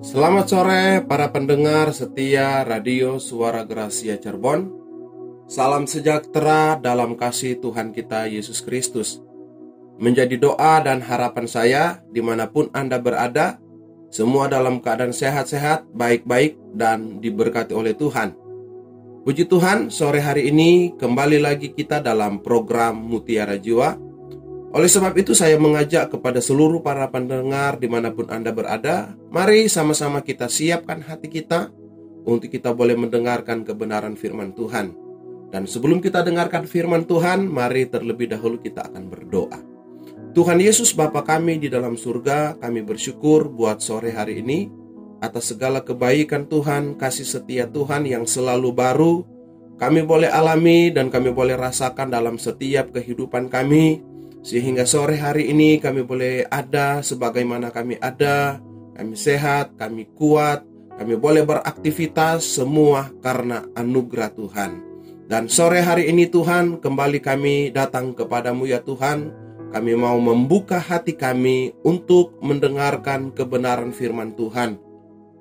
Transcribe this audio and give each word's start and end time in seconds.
Selamat 0.00 0.48
sore 0.48 1.04
para 1.04 1.28
pendengar 1.28 1.92
setia 1.92 2.64
Radio 2.64 3.20
Suara 3.20 3.68
Gracia 3.68 4.16
Cirebon. 4.16 4.72
Salam 5.44 5.84
sejahtera 5.84 6.80
dalam 6.80 7.20
kasih 7.20 7.60
Tuhan 7.60 7.92
kita 7.92 8.24
Yesus 8.24 8.64
Kristus. 8.64 9.20
Menjadi 10.00 10.40
doa 10.40 10.80
dan 10.80 11.04
harapan 11.04 11.44
saya 11.44 12.00
di 12.08 12.24
mana 12.24 12.48
pun 12.48 12.72
Anda 12.72 12.96
berada, 12.96 13.60
semua 14.08 14.48
dalam 14.48 14.80
keadaan 14.80 15.12
sehat-sehat, 15.12 15.92
baik-baik, 15.92 16.56
dan 16.72 17.20
diberkati 17.20 17.76
oleh 17.76 17.92
Tuhan. 17.92 18.32
Puji 19.28 19.52
Tuhan, 19.52 19.92
sore 19.92 20.24
hari 20.24 20.48
ini 20.48 20.96
kembali 20.96 21.44
lagi 21.44 21.76
kita 21.76 22.00
dalam 22.00 22.40
program 22.40 22.96
Mutiara 22.96 23.60
Jiwa 23.60 24.00
oleh 24.70 24.86
sebab 24.86 25.18
itu 25.18 25.34
saya 25.34 25.58
mengajak 25.58 26.14
kepada 26.14 26.38
seluruh 26.38 26.78
para 26.78 27.10
pendengar 27.10 27.74
di 27.82 27.90
mana 27.90 28.14
pun 28.14 28.30
Anda 28.30 28.54
berada, 28.54 29.18
mari 29.26 29.66
sama-sama 29.66 30.22
kita 30.22 30.46
siapkan 30.46 31.02
hati 31.02 31.26
kita 31.26 31.74
untuk 32.22 32.46
kita 32.46 32.70
boleh 32.70 32.94
mendengarkan 32.94 33.66
kebenaran 33.66 34.14
firman 34.14 34.54
Tuhan. 34.54 34.94
Dan 35.50 35.66
sebelum 35.66 35.98
kita 35.98 36.22
dengarkan 36.22 36.70
firman 36.70 37.02
Tuhan, 37.02 37.50
mari 37.50 37.90
terlebih 37.90 38.30
dahulu 38.30 38.62
kita 38.62 38.86
akan 38.86 39.10
berdoa. 39.10 39.58
Tuhan 40.30 40.62
Yesus 40.62 40.94
Bapa 40.94 41.26
kami 41.26 41.58
di 41.58 41.66
dalam 41.66 41.98
surga, 41.98 42.54
kami 42.62 42.86
bersyukur 42.86 43.50
buat 43.50 43.82
sore 43.82 44.14
hari 44.14 44.38
ini 44.38 44.70
atas 45.18 45.50
segala 45.50 45.82
kebaikan 45.82 46.46
Tuhan, 46.46 46.94
kasih 46.94 47.26
setia 47.26 47.66
Tuhan 47.66 48.06
yang 48.06 48.22
selalu 48.22 48.70
baru, 48.70 49.14
kami 49.82 50.06
boleh 50.06 50.30
alami 50.30 50.94
dan 50.94 51.10
kami 51.10 51.34
boleh 51.34 51.58
rasakan 51.58 52.14
dalam 52.14 52.38
setiap 52.38 52.94
kehidupan 52.94 53.50
kami 53.50 54.06
sehingga 54.40 54.88
sore 54.88 55.20
hari 55.20 55.52
ini 55.52 55.76
kami 55.76 56.00
boleh 56.00 56.48
ada 56.48 57.04
sebagaimana 57.04 57.68
kami 57.68 58.00
ada, 58.00 58.56
kami 58.96 59.12
sehat, 59.12 59.76
kami 59.76 60.08
kuat, 60.16 60.64
kami 60.96 61.16
boleh 61.16 61.44
beraktivitas 61.44 62.44
semua 62.44 63.12
karena 63.20 63.68
anugerah 63.76 64.32
Tuhan. 64.32 64.72
Dan 65.30 65.46
sore 65.46 65.84
hari 65.84 66.10
ini 66.10 66.26
Tuhan 66.26 66.82
kembali 66.82 67.20
kami 67.22 67.70
datang 67.70 68.16
kepadamu 68.16 68.66
ya 68.66 68.82
Tuhan. 68.82 69.32
Kami 69.70 69.94
mau 69.94 70.18
membuka 70.18 70.82
hati 70.82 71.14
kami 71.14 71.70
untuk 71.86 72.34
mendengarkan 72.42 73.30
kebenaran 73.30 73.94
firman 73.94 74.34
Tuhan. 74.34 74.82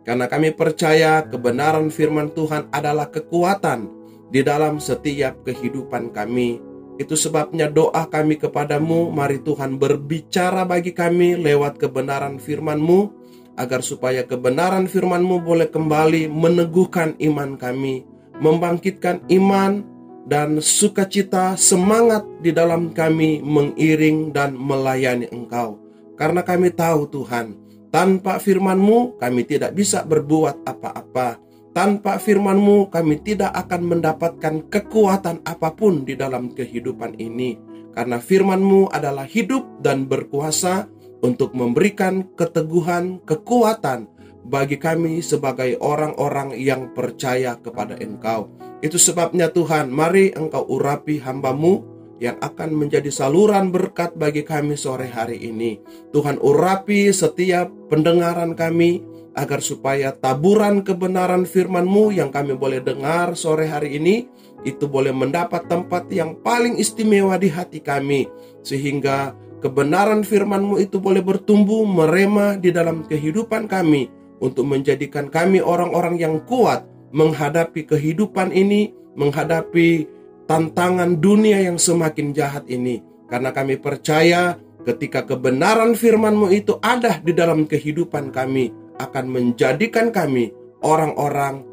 Karena 0.05 0.29
kami 0.29 0.53
percaya 0.53 1.25
kebenaran 1.25 1.89
firman 1.89 2.29
Tuhan 2.37 2.69
adalah 2.69 3.09
kekuatan 3.09 3.89
di 4.29 4.45
dalam 4.45 4.77
setiap 4.77 5.41
kehidupan 5.41 6.13
kami 6.13 6.61
itu 6.99 7.15
sebabnya 7.15 7.71
doa 7.71 8.03
kami 8.11 8.35
kepadamu, 8.35 9.07
mari 9.07 9.39
Tuhan 9.39 9.79
berbicara 9.79 10.67
bagi 10.67 10.91
kami 10.91 11.39
lewat 11.39 11.79
kebenaran 11.79 12.43
firman-Mu, 12.43 13.15
agar 13.55 13.79
supaya 13.79 14.27
kebenaran 14.27 14.83
firman-Mu 14.83 15.39
boleh 15.39 15.71
kembali 15.71 16.27
meneguhkan 16.27 17.15
iman 17.23 17.55
kami, 17.55 18.03
membangkitkan 18.43 19.23
iman 19.31 19.79
dan 20.27 20.59
sukacita 20.59 21.55
semangat 21.55 22.27
di 22.43 22.51
dalam 22.51 22.91
kami 22.91 23.39
mengiring 23.47 24.35
dan 24.35 24.59
melayani 24.59 25.31
Engkau. 25.31 25.79
Karena 26.19 26.43
kami 26.43 26.75
tahu 26.75 27.07
Tuhan, 27.07 27.55
tanpa 27.95 28.43
firman-Mu 28.43 29.15
kami 29.23 29.47
tidak 29.47 29.71
bisa 29.71 30.03
berbuat 30.03 30.67
apa-apa. 30.67 31.39
Tanpa 31.69 32.17
firman-Mu 32.17 32.89
kami 32.89 33.21
tidak 33.21 33.53
akan 33.53 33.81
mendapatkan 33.97 34.55
kekuatan 34.67 35.45
apa 35.45 35.69
pun 35.77 36.01
di 36.01 36.17
dalam 36.17 36.49
kehidupan 36.51 37.15
ini. 37.21 37.55
Karena 37.93 38.17
firman-Mu 38.17 38.89
adalah 38.89 39.25
hidup 39.29 39.81
dan 39.83 40.09
berkuasa 40.09 40.89
untuk 41.21 41.53
memberikan 41.53 42.25
keteguhan, 42.33 43.21
kekuatan 43.27 44.07
bagi 44.49 44.79
kami 44.81 45.21
sebagai 45.21 45.77
orang-orang 45.77 46.55
yang 46.57 46.95
percaya 46.95 47.59
kepada 47.59 47.99
Engkau. 47.99 48.49
Itu 48.79 48.95
sebabnya 48.95 49.51
Tuhan, 49.51 49.91
mari 49.91 50.31
Engkau 50.31 50.63
urapi 50.65 51.19
hambamu 51.19 51.99
yang 52.19 52.35
akan 52.39 52.75
menjadi 52.75 53.11
saluran 53.11 53.71
berkat 53.71 54.15
bagi 54.15 54.43
kami 54.43 54.75
sore 54.75 55.07
hari 55.07 55.39
ini. 55.39 55.79
Tuhan 56.11 56.39
urapi 56.39 57.11
setiap 57.15 57.71
pendengaran 57.87 58.55
kami, 58.55 59.03
agar 59.39 59.63
supaya 59.63 60.11
taburan 60.11 60.83
kebenaran 60.83 61.47
firman-Mu 61.47 62.11
yang 62.11 62.27
kami 62.27 62.59
boleh 62.59 62.83
dengar 62.83 63.39
sore 63.39 63.71
hari 63.71 63.95
ini 63.95 64.27
itu 64.67 64.91
boleh 64.91 65.15
mendapat 65.15 65.71
tempat 65.71 66.11
yang 66.11 66.35
paling 66.43 66.75
istimewa 66.75 67.39
di 67.39 67.47
hati 67.47 67.79
kami 67.79 68.27
sehingga 68.59 69.31
kebenaran 69.63 70.27
firman-Mu 70.27 70.83
itu 70.83 70.99
boleh 70.99 71.23
bertumbuh 71.23 71.87
merema 71.87 72.59
di 72.59 72.75
dalam 72.75 73.07
kehidupan 73.07 73.71
kami 73.71 74.11
untuk 74.43 74.67
menjadikan 74.67 75.31
kami 75.31 75.63
orang-orang 75.63 76.19
yang 76.19 76.43
kuat 76.43 76.83
menghadapi 77.11 77.87
kehidupan 77.89 78.53
ini, 78.53 78.93
menghadapi 79.15 80.07
tantangan 80.45 81.19
dunia 81.19 81.63
yang 81.63 81.77
semakin 81.77 82.31
jahat 82.31 82.65
ini. 82.71 83.03
Karena 83.29 83.53
kami 83.53 83.77
percaya 83.77 84.57
ketika 84.87 85.27
kebenaran 85.27 85.93
firman-Mu 85.93 86.49
itu 86.49 86.79
ada 86.81 87.21
di 87.21 87.35
dalam 87.35 87.69
kehidupan 87.69 88.33
kami, 88.33 88.73
akan 88.99 89.25
menjadikan 89.31 90.11
kami 90.11 90.51
orang-orang 90.83 91.63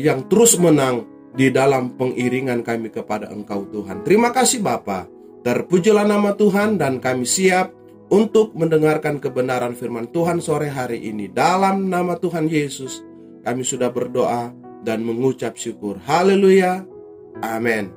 yang 0.00 0.26
terus 0.26 0.56
menang 0.56 1.04
di 1.36 1.52
dalam 1.52 1.94
pengiringan 1.94 2.64
kami 2.66 2.90
kepada 2.90 3.30
Engkau 3.30 3.68
Tuhan. 3.70 4.02
Terima 4.02 4.34
kasih 4.34 4.64
Bapa. 4.64 5.06
Terpujilah 5.40 6.04
nama 6.04 6.34
Tuhan 6.36 6.76
dan 6.76 7.00
kami 7.00 7.24
siap 7.24 7.72
untuk 8.10 8.52
mendengarkan 8.58 9.22
kebenaran 9.22 9.72
firman 9.78 10.10
Tuhan 10.10 10.42
sore 10.42 10.68
hari 10.68 11.00
ini. 11.06 11.30
Dalam 11.30 11.86
nama 11.86 12.18
Tuhan 12.18 12.50
Yesus, 12.50 13.00
kami 13.46 13.62
sudah 13.62 13.88
berdoa 13.88 14.52
dan 14.82 15.06
mengucap 15.06 15.56
syukur. 15.56 15.96
Haleluya. 16.04 16.84
Amin. 17.40 17.94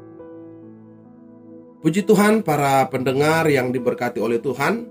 Puji 1.84 2.08
Tuhan 2.08 2.48
para 2.48 2.88
pendengar 2.88 3.44
yang 3.52 3.76
diberkati 3.76 4.24
oleh 4.24 4.40
Tuhan. 4.40 4.88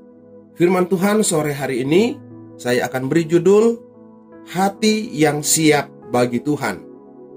Firman 0.53 0.85
Tuhan 0.85 1.25
sore 1.25 1.57
hari 1.57 1.81
ini 1.89 2.32
saya 2.63 2.87
akan 2.87 3.11
beri 3.11 3.27
judul 3.27 3.91
Hati 4.43 5.11
yang 5.11 5.43
siap 5.43 5.91
bagi 6.15 6.43
Tuhan. 6.43 6.83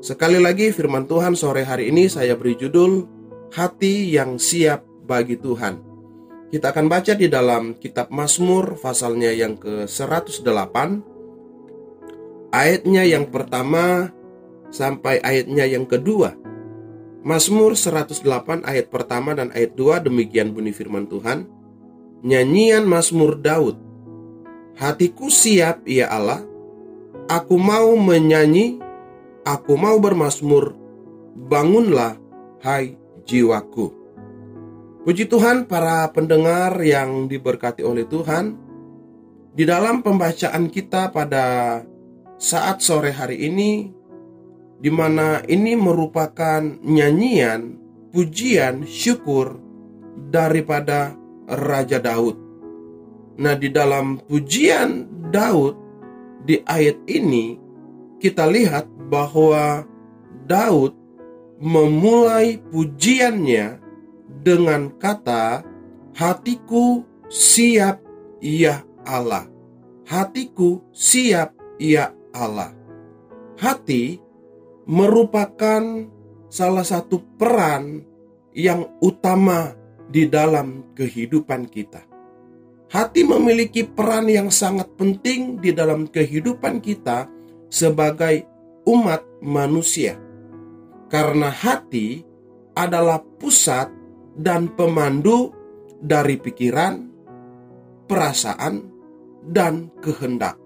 Sekali 0.01 0.37
lagi 0.37 0.69
firman 0.69 1.09
Tuhan 1.09 1.33
sore 1.33 1.65
hari 1.65 1.89
ini 1.89 2.05
saya 2.05 2.37
beri 2.37 2.53
judul 2.53 3.05
Hati 3.49 4.13
yang 4.13 4.37
siap 4.37 4.85
bagi 5.05 5.37
Tuhan. 5.41 5.81
Kita 6.53 6.69
akan 6.69 6.85
baca 6.85 7.13
di 7.17 7.25
dalam 7.25 7.73
kitab 7.77 8.13
Mazmur 8.13 8.77
pasalnya 8.77 9.33
yang 9.33 9.57
ke-108 9.57 10.77
ayatnya 12.53 13.03
yang 13.05 13.25
pertama 13.29 14.13
sampai 14.69 15.21
ayatnya 15.25 15.65
yang 15.65 15.89
kedua. 15.89 16.37
Mazmur 17.25 17.73
108 17.73 18.65
ayat 18.65 18.93
pertama 18.93 19.33
dan 19.33 19.49
ayat 19.57 19.73
2 19.73 20.05
demikian 20.05 20.53
bunyi 20.53 20.69
firman 20.73 21.09
Tuhan. 21.09 21.49
Nyanyian 22.25 22.85
Mazmur 22.85 23.37
Daud 23.41 23.85
Hatiku 24.75 25.31
siap, 25.31 25.87
ya 25.87 26.11
Allah. 26.11 26.43
Aku 27.31 27.55
mau 27.55 27.95
menyanyi, 27.95 28.83
aku 29.47 29.79
mau 29.79 29.95
bermasmur. 30.03 30.75
Bangunlah, 31.35 32.19
hai 32.59 32.99
jiwaku. 33.23 33.87
Puji 35.07 35.31
Tuhan, 35.31 35.63
para 35.71 36.03
pendengar 36.11 36.75
yang 36.83 37.31
diberkati 37.31 37.87
oleh 37.87 38.03
Tuhan. 38.03 38.59
Di 39.55 39.63
dalam 39.63 40.03
pembacaan 40.03 40.67
kita 40.67 41.15
pada 41.15 41.79
saat 42.35 42.83
sore 42.83 43.15
hari 43.15 43.47
ini, 43.47 43.87
di 44.75 44.91
mana 44.91 45.39
ini 45.47 45.79
merupakan 45.79 46.59
nyanyian, 46.83 47.79
pujian, 48.11 48.83
syukur 48.83 49.55
daripada 50.27 51.15
Raja 51.47 52.03
Daud. 52.03 52.44
Nah, 53.35 53.55
di 53.59 53.67
dalam 53.67 54.19
pujian 54.23 55.07
Daud 55.31 55.75
di 56.47 56.61
ayat 56.63 57.03
ini 57.09 57.59
kita 58.21 58.47
lihat 58.47 58.87
bahwa 59.11 59.83
Daud 60.47 60.95
memulai 61.59 62.61
pujiannya 62.71 63.79
dengan 64.45 64.93
kata 64.95 65.65
hatiku 66.15 67.03
siap 67.27 67.99
ya 68.39 68.85
Allah. 69.03 69.49
Hatiku 70.05 70.85
siap 70.93 71.57
ya 71.81 72.13
Allah. 72.31 72.71
Hati 73.57 74.21
merupakan 74.85 75.81
salah 76.47 76.85
satu 76.85 77.19
peran 77.35 78.05
yang 78.55 78.95
utama 79.01 79.73
di 80.07 80.29
dalam 80.29 80.93
kehidupan 80.93 81.67
kita. 81.67 82.14
Hati 82.85 83.25
memiliki 83.25 83.81
peran 83.81 84.29
yang 84.29 84.53
sangat 84.53 84.93
penting 84.93 85.57
di 85.57 85.73
dalam 85.73 86.05
kehidupan 86.05 86.79
kita 86.79 87.25
sebagai 87.65 88.45
umat 88.85 89.25
manusia, 89.41 90.21
karena 91.09 91.49
hati 91.49 92.21
adalah 92.77 93.25
pusat 93.41 93.89
dan 94.37 94.69
pemandu 94.77 95.49
dari 95.97 96.37
pikiran, 96.37 97.09
perasaan, 98.05 98.85
dan 99.49 99.89
kehendak. 99.97 100.61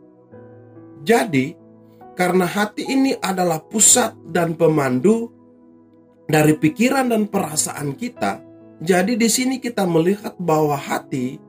Jadi, 1.08 1.56
karena 2.20 2.44
hati 2.44 2.84
ini 2.84 3.16
adalah 3.16 3.64
pusat 3.64 4.12
dan 4.28 4.60
pemandu 4.60 5.32
dari 6.28 6.52
pikiran 6.60 7.08
dan 7.08 7.32
perasaan 7.32 7.96
kita, 7.96 8.44
jadi 8.84 9.16
di 9.16 9.32
sini 9.32 9.64
kita 9.64 9.88
melihat 9.88 10.36
bahwa 10.36 10.76
hati 10.76 11.40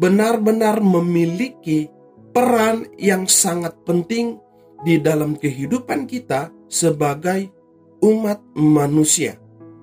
benar-benar 0.00 0.80
memiliki 0.80 1.92
peran 2.32 2.88
yang 2.96 3.28
sangat 3.28 3.76
penting 3.84 4.40
di 4.80 4.96
dalam 4.96 5.36
kehidupan 5.36 6.08
kita 6.08 6.48
sebagai 6.72 7.52
umat 8.00 8.40
manusia. 8.56 9.36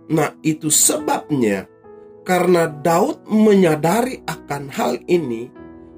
Nah, 0.09 0.33
itu 0.41 0.73
sebabnya 0.73 1.69
karena 2.25 2.67
Daud 2.67 3.23
menyadari 3.29 4.19
akan 4.25 4.73
hal 4.73 4.99
ini, 5.07 5.47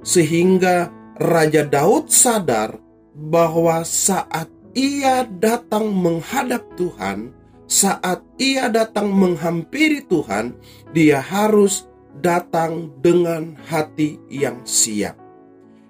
sehingga 0.05 0.91
Raja 1.17 1.65
Daud 1.65 2.11
sadar 2.13 2.77
bahwa 3.15 3.81
saat 3.81 4.51
ia 4.77 5.25
datang 5.25 5.89
menghadap 5.89 6.69
Tuhan, 6.77 7.33
saat 7.65 8.21
ia 8.37 8.69
datang 8.69 9.09
menghampiri 9.09 10.05
Tuhan, 10.05 10.53
dia 10.93 11.17
harus 11.17 11.88
datang 12.19 12.91
dengan 12.99 13.55
hati 13.67 14.19
yang 14.29 14.63
siap. 14.67 15.17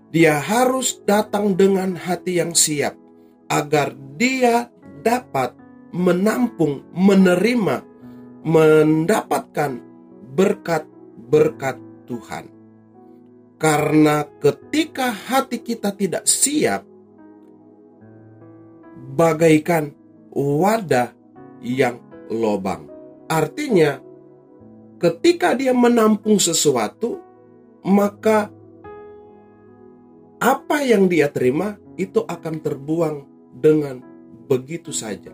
Dia 0.09 0.41
harus 0.41 1.01
datang 1.05 1.53
dengan 1.53 1.93
hati 1.93 2.41
yang 2.41 2.57
siap 2.57 2.97
agar 3.49 3.93
dia 4.17 4.69
dapat 5.05 5.53
menampung, 5.93 6.85
menerima, 6.93 7.85
mendapatkan 8.45 9.81
berkat-berkat 10.33 11.77
Tuhan. 12.09 12.45
Karena 13.59 14.23
ketika 14.39 15.11
hati 15.11 15.59
kita 15.59 15.91
tidak 15.93 16.25
siap, 16.25 16.87
bagaikan 19.13 19.91
wadah 20.31 21.11
yang 21.59 21.99
lobang. 22.31 22.87
Artinya, 23.27 23.99
ketika 24.99 25.55
dia 25.55 25.71
menampung 25.71 26.37
sesuatu, 26.37 27.23
maka 27.81 28.51
apa 30.39 30.83
yang 30.83 31.07
dia 31.07 31.31
terima 31.31 31.79
itu 31.95 32.23
akan 32.23 32.59
terbuang 32.59 33.17
dengan 33.55 34.03
begitu 34.47 34.91
saja. 34.91 35.31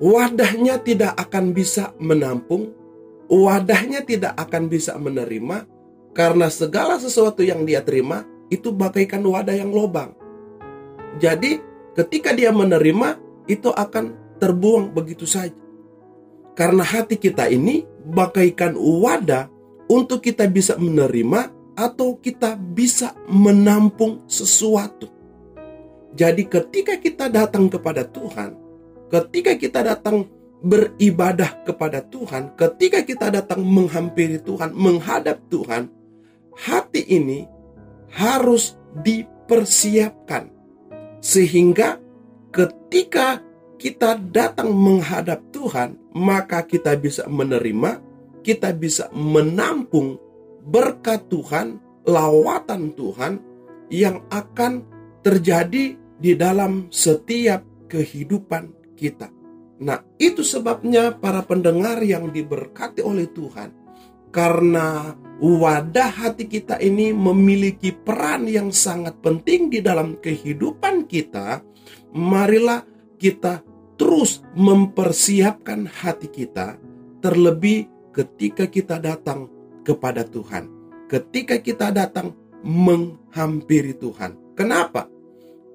Wadahnya 0.00 0.82
tidak 0.82 1.14
akan 1.16 1.54
bisa 1.54 1.94
menampung, 2.02 2.74
wadahnya 3.30 4.02
tidak 4.02 4.34
akan 4.36 4.66
bisa 4.66 4.98
menerima, 4.98 5.64
karena 6.12 6.50
segala 6.50 6.98
sesuatu 6.98 7.40
yang 7.40 7.62
dia 7.62 7.80
terima 7.80 8.26
itu 8.52 8.74
bagaikan 8.74 9.22
wadah 9.22 9.54
yang 9.54 9.70
lobang. 9.72 10.12
Jadi, 11.22 11.62
ketika 11.94 12.34
dia 12.34 12.50
menerima, 12.50 13.16
itu 13.46 13.70
akan 13.70 14.36
terbuang 14.42 14.90
begitu 14.92 15.24
saja. 15.24 15.63
Karena 16.54 16.86
hati 16.86 17.18
kita 17.18 17.50
ini 17.50 17.82
bagaikan 18.06 18.78
wadah 18.78 19.50
untuk 19.90 20.22
kita 20.22 20.46
bisa 20.46 20.78
menerima 20.78 21.50
atau 21.74 22.14
kita 22.18 22.54
bisa 22.54 23.12
menampung 23.26 24.22
sesuatu. 24.30 25.10
Jadi 26.14 26.46
ketika 26.46 26.94
kita 26.94 27.26
datang 27.26 27.66
kepada 27.66 28.06
Tuhan, 28.06 28.54
ketika 29.10 29.58
kita 29.58 29.82
datang 29.82 30.30
beribadah 30.62 31.66
kepada 31.66 31.98
Tuhan, 32.00 32.54
ketika 32.54 33.02
kita 33.02 33.34
datang 33.34 33.66
menghampiri 33.66 34.38
Tuhan, 34.38 34.70
menghadap 34.78 35.42
Tuhan, 35.50 35.90
hati 36.54 37.02
ini 37.02 37.50
harus 38.14 38.78
dipersiapkan. 39.02 40.54
Sehingga 41.18 41.98
ketika 42.54 43.42
kita 43.74 44.14
datang 44.16 44.70
menghadap 44.70 45.42
Tuhan, 45.50 45.98
maka 46.14 46.62
kita 46.62 46.94
bisa 46.94 47.26
menerima, 47.26 47.98
kita 48.46 48.70
bisa 48.70 49.10
menampung 49.10 50.16
berkat 50.64 51.26
Tuhan, 51.26 51.82
lawatan 52.06 52.94
Tuhan 52.94 53.42
yang 53.90 54.24
akan 54.30 54.86
terjadi 55.20 55.98
di 55.98 56.32
dalam 56.38 56.88
setiap 56.88 57.66
kehidupan 57.90 58.94
kita. 58.94 59.28
Nah, 59.82 60.00
itu 60.16 60.46
sebabnya 60.46 61.18
para 61.18 61.42
pendengar 61.42 61.98
yang 62.00 62.30
diberkati 62.30 63.02
oleh 63.02 63.26
Tuhan, 63.26 63.74
karena 64.30 65.18
wadah 65.42 66.10
hati 66.14 66.46
kita 66.46 66.78
ini 66.78 67.10
memiliki 67.10 67.90
peran 67.90 68.46
yang 68.46 68.70
sangat 68.70 69.18
penting 69.18 69.66
di 69.70 69.82
dalam 69.82 70.18
kehidupan 70.22 71.10
kita. 71.10 71.62
Marilah 72.14 72.86
kita 73.18 73.66
terus 73.94 74.42
mempersiapkan 74.58 75.86
hati 75.86 76.26
kita, 76.30 76.78
terlebih 77.22 77.86
ketika 78.14 78.66
kita 78.66 78.98
datang 78.98 79.50
kepada 79.86 80.24
Tuhan, 80.24 80.70
ketika 81.06 81.60
kita 81.60 81.92
datang 81.92 82.32
menghampiri 82.64 83.92
Tuhan. 83.94 84.56
Kenapa? 84.56 85.06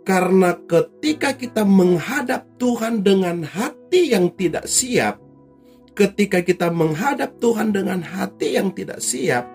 Karena 0.01 0.57
ketika 0.65 1.37
kita 1.37 1.61
menghadap 1.61 2.49
Tuhan 2.57 3.05
dengan 3.05 3.45
hati 3.45 4.09
yang 4.09 4.33
tidak 4.33 4.65
siap, 4.65 5.21
ketika 5.93 6.41
kita 6.41 6.73
menghadap 6.73 7.37
Tuhan 7.37 7.69
dengan 7.69 8.01
hati 8.01 8.57
yang 8.57 8.73
tidak 8.73 9.05
siap, 9.05 9.45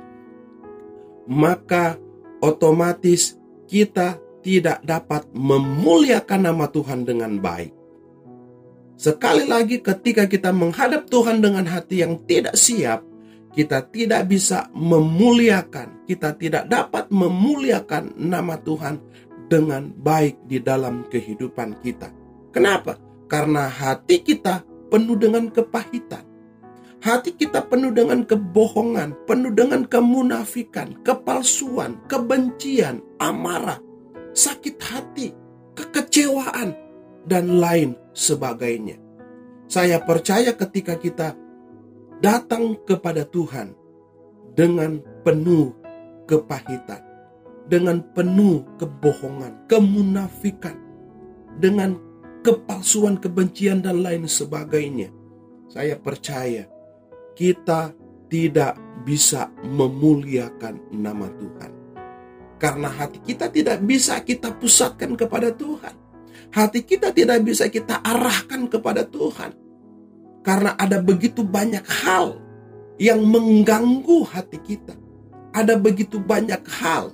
maka 1.27 1.99
otomatis 2.39 3.35
kita 3.67 4.23
tidak 4.47 4.79
dapat 4.87 5.27
memuliakan 5.35 6.55
nama 6.55 6.71
Tuhan 6.71 7.03
dengan 7.03 7.41
baik. 7.43 7.74
Sekali 8.95 9.45
lagi, 9.45 9.83
ketika 9.83 10.31
kita 10.31 10.55
menghadap 10.55 11.11
Tuhan 11.11 11.43
dengan 11.43 11.67
hati 11.67 12.07
yang 12.07 12.23
tidak 12.31 12.55
siap, 12.55 13.03
kita 13.55 13.87
tidak 13.91 14.31
bisa 14.31 14.71
memuliakan, 14.75 16.07
kita 16.07 16.35
tidak 16.39 16.67
dapat 16.71 17.11
memuliakan 17.11 18.15
nama 18.15 18.55
Tuhan 18.59 19.03
dengan 19.51 19.91
baik 19.95 20.47
di 20.47 20.59
dalam 20.63 21.07
kehidupan 21.11 21.79
kita. 21.83 22.11
Kenapa? 22.55 22.99
Karena 23.27 23.67
hati 23.67 24.23
kita 24.23 24.63
penuh 24.91 25.19
dengan 25.19 25.51
kepahitan. 25.51 26.23
Hati 27.03 27.37
kita 27.37 27.67
penuh 27.67 27.93
dengan 27.93 28.25
kebohongan, 28.25 29.27
penuh 29.29 29.53
dengan 29.53 29.85
kemunafikan, 29.85 31.03
kepalsuan, 31.05 32.01
kebencian, 32.09 33.05
amarah, 33.21 33.77
sakit 34.33 34.77
hati, 34.81 35.37
kekecewaan, 35.77 36.73
dan 37.25 37.59
lain 37.61 37.97
sebagainya. 38.13 39.01
Saya 39.65 39.99
percaya 40.05 40.53
ketika 40.53 40.95
kita 41.01 41.33
datang 42.21 42.79
kepada 42.85 43.25
Tuhan 43.25 43.73
dengan 44.53 45.01
penuh 45.25 45.73
kepahitan, 46.29 47.01
dengan 47.67 48.05
penuh 48.13 48.63
kebohongan, 48.77 49.65
kemunafikan, 49.67 50.77
dengan 51.59 51.97
kepalsuan, 52.45 53.17
kebencian, 53.17 53.81
dan 53.81 54.05
lain 54.05 54.29
sebagainya. 54.29 55.09
Saya 55.73 55.97
percaya 55.97 56.69
kita 57.35 57.91
tidak 58.29 58.79
bisa 59.03 59.51
memuliakan 59.65 60.93
nama 60.93 61.27
Tuhan. 61.35 61.73
Karena 62.61 62.89
hati 62.89 63.19
kita 63.21 63.51
tidak 63.51 63.83
bisa 63.83 64.23
kita 64.23 64.55
pusatkan 64.55 65.19
kepada 65.19 65.51
Tuhan 65.51 66.04
hati 66.55 66.87
kita 66.87 67.11
tidak 67.11 67.43
bisa 67.43 67.67
kita 67.67 67.99
arahkan 67.99 68.71
kepada 68.71 69.03
Tuhan. 69.03 69.51
Karena 70.47 70.79
ada 70.79 71.03
begitu 71.03 71.43
banyak 71.43 71.83
hal 72.05 72.39
yang 73.03 73.27
mengganggu 73.27 74.23
hati 74.31 74.63
kita. 74.63 74.95
Ada 75.51 75.75
begitu 75.75 76.23
banyak 76.23 76.63
hal 76.79 77.11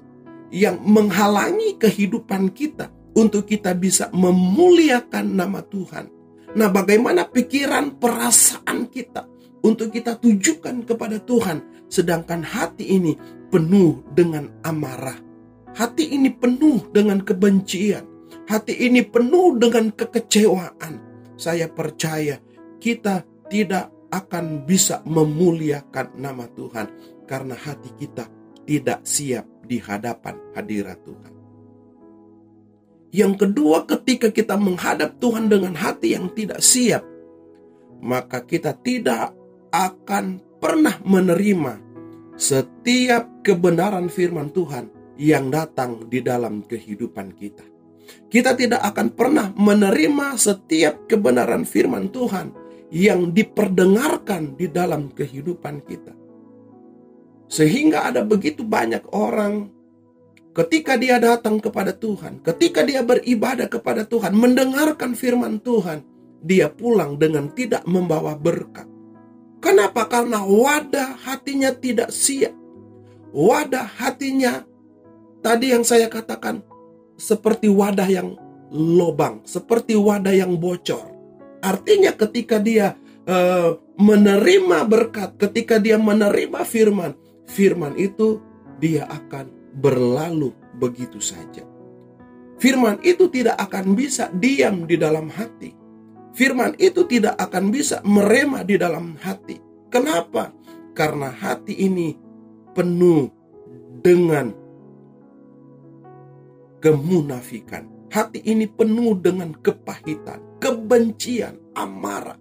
yang 0.53 0.77
menghalangi 0.83 1.81
kehidupan 1.81 2.53
kita 2.53 2.93
untuk 3.17 3.49
kita 3.49 3.73
bisa 3.73 4.13
memuliakan 4.13 5.39
nama 5.39 5.63
Tuhan. 5.65 6.11
Nah, 6.59 6.67
bagaimana 6.67 7.31
pikiran, 7.31 7.97
perasaan 8.03 8.91
kita 8.91 9.31
untuk 9.63 9.95
kita 9.95 10.19
tujukan 10.19 10.83
kepada 10.83 11.23
Tuhan, 11.23 11.87
sedangkan 11.87 12.43
hati 12.43 12.99
ini 12.99 13.15
penuh 13.55 14.03
dengan 14.11 14.51
amarah, 14.67 15.19
hati 15.79 16.11
ini 16.19 16.35
penuh 16.35 16.91
dengan 16.91 17.23
kebencian, 17.23 18.03
hati 18.51 18.75
ini 18.91 19.07
penuh 19.07 19.55
dengan 19.63 19.95
kekecewaan, 19.95 20.99
saya 21.39 21.71
percaya 21.71 22.43
kita 22.83 23.23
tidak 23.47 23.95
akan 24.11 24.67
bisa 24.67 25.07
memuliakan 25.07 26.19
nama 26.19 26.51
Tuhan 26.51 26.91
karena 27.31 27.55
hati 27.55 27.95
kita 27.95 28.27
tidak 28.67 29.07
siap 29.07 29.47
di 29.63 29.79
hadapan 29.79 30.35
hadirat 30.59 30.99
Tuhan. 31.07 31.33
Yang 33.15 33.47
kedua, 33.47 33.87
ketika 33.87 34.35
kita 34.35 34.59
menghadap 34.59 35.23
Tuhan 35.23 35.47
dengan 35.47 35.79
hati 35.79 36.19
yang 36.19 36.31
tidak 36.35 36.59
siap, 36.59 37.07
maka 38.03 38.43
kita 38.43 38.75
tidak 38.83 39.31
akan 39.71 40.43
pernah 40.59 40.99
menerima 41.07 41.79
setiap 42.35 43.47
kebenaran 43.47 44.11
firman 44.11 44.51
Tuhan 44.51 44.91
yang 45.19 45.55
datang 45.55 46.11
di 46.11 46.19
dalam 46.23 46.67
kehidupan 46.67 47.35
kita. 47.35 47.70
Kita 48.31 48.55
tidak 48.55 48.83
akan 48.95 49.09
pernah 49.13 49.51
menerima 49.55 50.39
setiap 50.39 51.11
kebenaran 51.11 51.67
firman 51.67 52.09
Tuhan 52.11 52.55
yang 52.91 53.31
diperdengarkan 53.31 54.59
di 54.59 54.67
dalam 54.67 55.11
kehidupan 55.15 55.83
kita. 55.87 56.15
Sehingga 57.51 58.07
ada 58.07 58.23
begitu 58.23 58.63
banyak 58.63 59.11
orang 59.11 59.71
ketika 60.55 60.99
dia 60.99 61.19
datang 61.19 61.59
kepada 61.59 61.95
Tuhan, 61.95 62.43
ketika 62.43 62.83
dia 62.83 63.03
beribadah 63.03 63.67
kepada 63.67 64.07
Tuhan, 64.07 64.35
mendengarkan 64.35 65.15
firman 65.15 65.59
Tuhan, 65.63 66.03
dia 66.43 66.71
pulang 66.71 67.19
dengan 67.19 67.51
tidak 67.51 67.87
membawa 67.87 68.35
berkat. 68.35 68.87
Kenapa? 69.61 70.09
Karena 70.09 70.41
wadah 70.41 71.21
hatinya 71.21 71.71
tidak 71.75 72.11
siap. 72.11 72.55
Wadah 73.31 73.87
hatinya 74.01 74.65
tadi 75.45 75.71
yang 75.71 75.87
saya 75.87 76.11
katakan 76.11 76.65
seperti 77.21 77.69
wadah 77.69 78.09
yang 78.09 78.41
lobang, 78.73 79.45
seperti 79.45 79.93
wadah 79.93 80.33
yang 80.33 80.57
bocor. 80.57 81.13
Artinya 81.61 82.17
ketika 82.17 82.57
dia 82.57 82.97
uh, 83.29 83.77
menerima 84.01 84.89
berkat, 84.89 85.37
ketika 85.37 85.77
dia 85.77 86.01
menerima 86.01 86.65
firman, 86.65 87.13
firman 87.45 87.93
itu 88.01 88.41
dia 88.81 89.05
akan 89.05 89.53
berlalu 89.77 90.57
begitu 90.81 91.21
saja. 91.21 91.69
Firman 92.57 93.01
itu 93.05 93.29
tidak 93.29 93.61
akan 93.61 93.93
bisa 93.93 94.33
diam 94.33 94.89
di 94.89 94.97
dalam 94.97 95.29
hati. 95.29 95.77
Firman 96.33 96.77
itu 96.81 97.05
tidak 97.05 97.37
akan 97.37 97.69
bisa 97.69 98.01
merema 98.05 98.65
di 98.65 98.81
dalam 98.81 99.17
hati. 99.21 99.61
Kenapa? 99.93 100.53
Karena 100.97 101.33
hati 101.33 101.77
ini 101.77 102.17
penuh 102.77 103.33
dengan 104.05 104.53
kemunafikan. 106.81 107.87
Hati 108.11 108.43
ini 108.43 108.67
penuh 108.67 109.15
dengan 109.15 109.55
kepahitan, 109.55 110.59
kebencian, 110.59 111.55
amarah. 111.79 112.41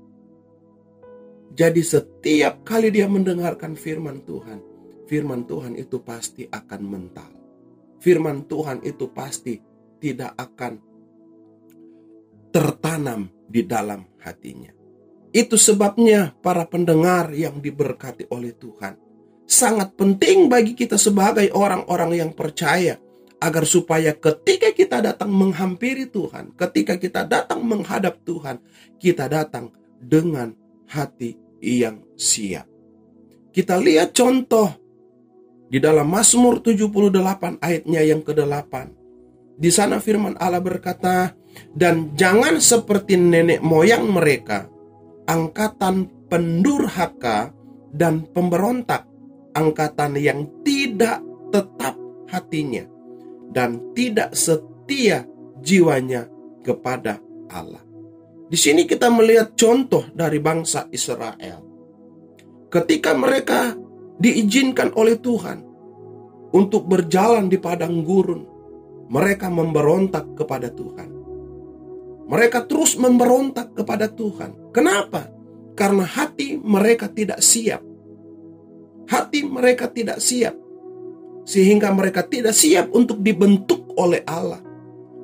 Jadi 1.54 1.84
setiap 1.86 2.66
kali 2.66 2.90
dia 2.90 3.06
mendengarkan 3.06 3.78
firman 3.78 4.26
Tuhan, 4.26 4.58
firman 5.06 5.46
Tuhan 5.46 5.78
itu 5.78 6.02
pasti 6.02 6.50
akan 6.50 6.82
mental. 6.82 7.30
Firman 8.02 8.50
Tuhan 8.50 8.82
itu 8.82 9.12
pasti 9.14 9.62
tidak 10.00 10.34
akan 10.40 10.74
tertanam 12.50 13.30
di 13.46 13.62
dalam 13.68 14.08
hatinya. 14.24 14.74
Itu 15.30 15.54
sebabnya 15.60 16.34
para 16.42 16.66
pendengar 16.66 17.30
yang 17.38 17.62
diberkati 17.62 18.34
oleh 18.34 18.58
Tuhan 18.58 18.98
sangat 19.46 19.94
penting 19.94 20.50
bagi 20.50 20.74
kita 20.74 20.98
sebagai 20.98 21.54
orang-orang 21.54 22.18
yang 22.18 22.32
percaya 22.34 22.98
agar 23.40 23.64
supaya 23.64 24.12
ketika 24.12 24.76
kita 24.76 25.00
datang 25.00 25.32
menghampiri 25.32 26.12
Tuhan, 26.12 26.52
ketika 26.60 27.00
kita 27.00 27.24
datang 27.24 27.64
menghadap 27.64 28.20
Tuhan, 28.28 28.60
kita 29.00 29.32
datang 29.32 29.72
dengan 30.00 30.52
hati 30.92 31.40
yang 31.64 32.04
siap. 32.20 32.68
Kita 33.56 33.80
lihat 33.80 34.12
contoh 34.12 34.76
di 35.72 35.80
dalam 35.80 36.12
Mazmur 36.12 36.60
78 36.60 37.64
ayatnya 37.64 38.02
yang 38.04 38.22
ke-8. 38.22 38.74
Di 39.60 39.72
sana 39.72 40.00
firman 40.00 40.36
Allah 40.40 40.64
berkata, 40.64 41.36
dan 41.76 42.16
jangan 42.16 42.60
seperti 42.60 43.20
nenek 43.20 43.60
moyang 43.60 44.08
mereka, 44.08 44.68
angkatan 45.28 46.08
pendurhaka 46.28 47.52
dan 47.92 48.24
pemberontak, 48.32 49.08
angkatan 49.56 50.16
yang 50.16 50.48
tidak 50.64 51.20
tetap 51.50 51.98
hatinya 52.30 52.99
dan 53.60 53.92
tidak 53.92 54.32
setia 54.32 55.28
jiwanya 55.60 56.32
kepada 56.64 57.20
Allah. 57.52 57.84
Di 58.48 58.56
sini 58.56 58.88
kita 58.88 59.12
melihat 59.12 59.52
contoh 59.60 60.08
dari 60.16 60.40
bangsa 60.40 60.88
Israel. 60.96 61.60
Ketika 62.72 63.12
mereka 63.12 63.76
diizinkan 64.16 64.96
oleh 64.96 65.20
Tuhan 65.20 65.60
untuk 66.56 66.88
berjalan 66.88 67.52
di 67.52 67.60
padang 67.60 68.00
gurun, 68.00 68.48
mereka 69.12 69.52
memberontak 69.52 70.40
kepada 70.40 70.72
Tuhan. 70.72 71.10
Mereka 72.32 72.64
terus 72.64 72.96
memberontak 72.96 73.76
kepada 73.76 74.08
Tuhan. 74.08 74.72
Kenapa? 74.72 75.28
Karena 75.76 76.08
hati 76.08 76.56
mereka 76.56 77.12
tidak 77.12 77.44
siap. 77.44 77.84
Hati 79.12 79.44
mereka 79.44 79.92
tidak 79.92 80.24
siap. 80.24 80.56
Sehingga 81.50 81.90
mereka 81.90 82.22
tidak 82.22 82.54
siap 82.54 82.94
untuk 82.94 83.26
dibentuk 83.26 83.90
oleh 83.98 84.22
Allah. 84.30 84.62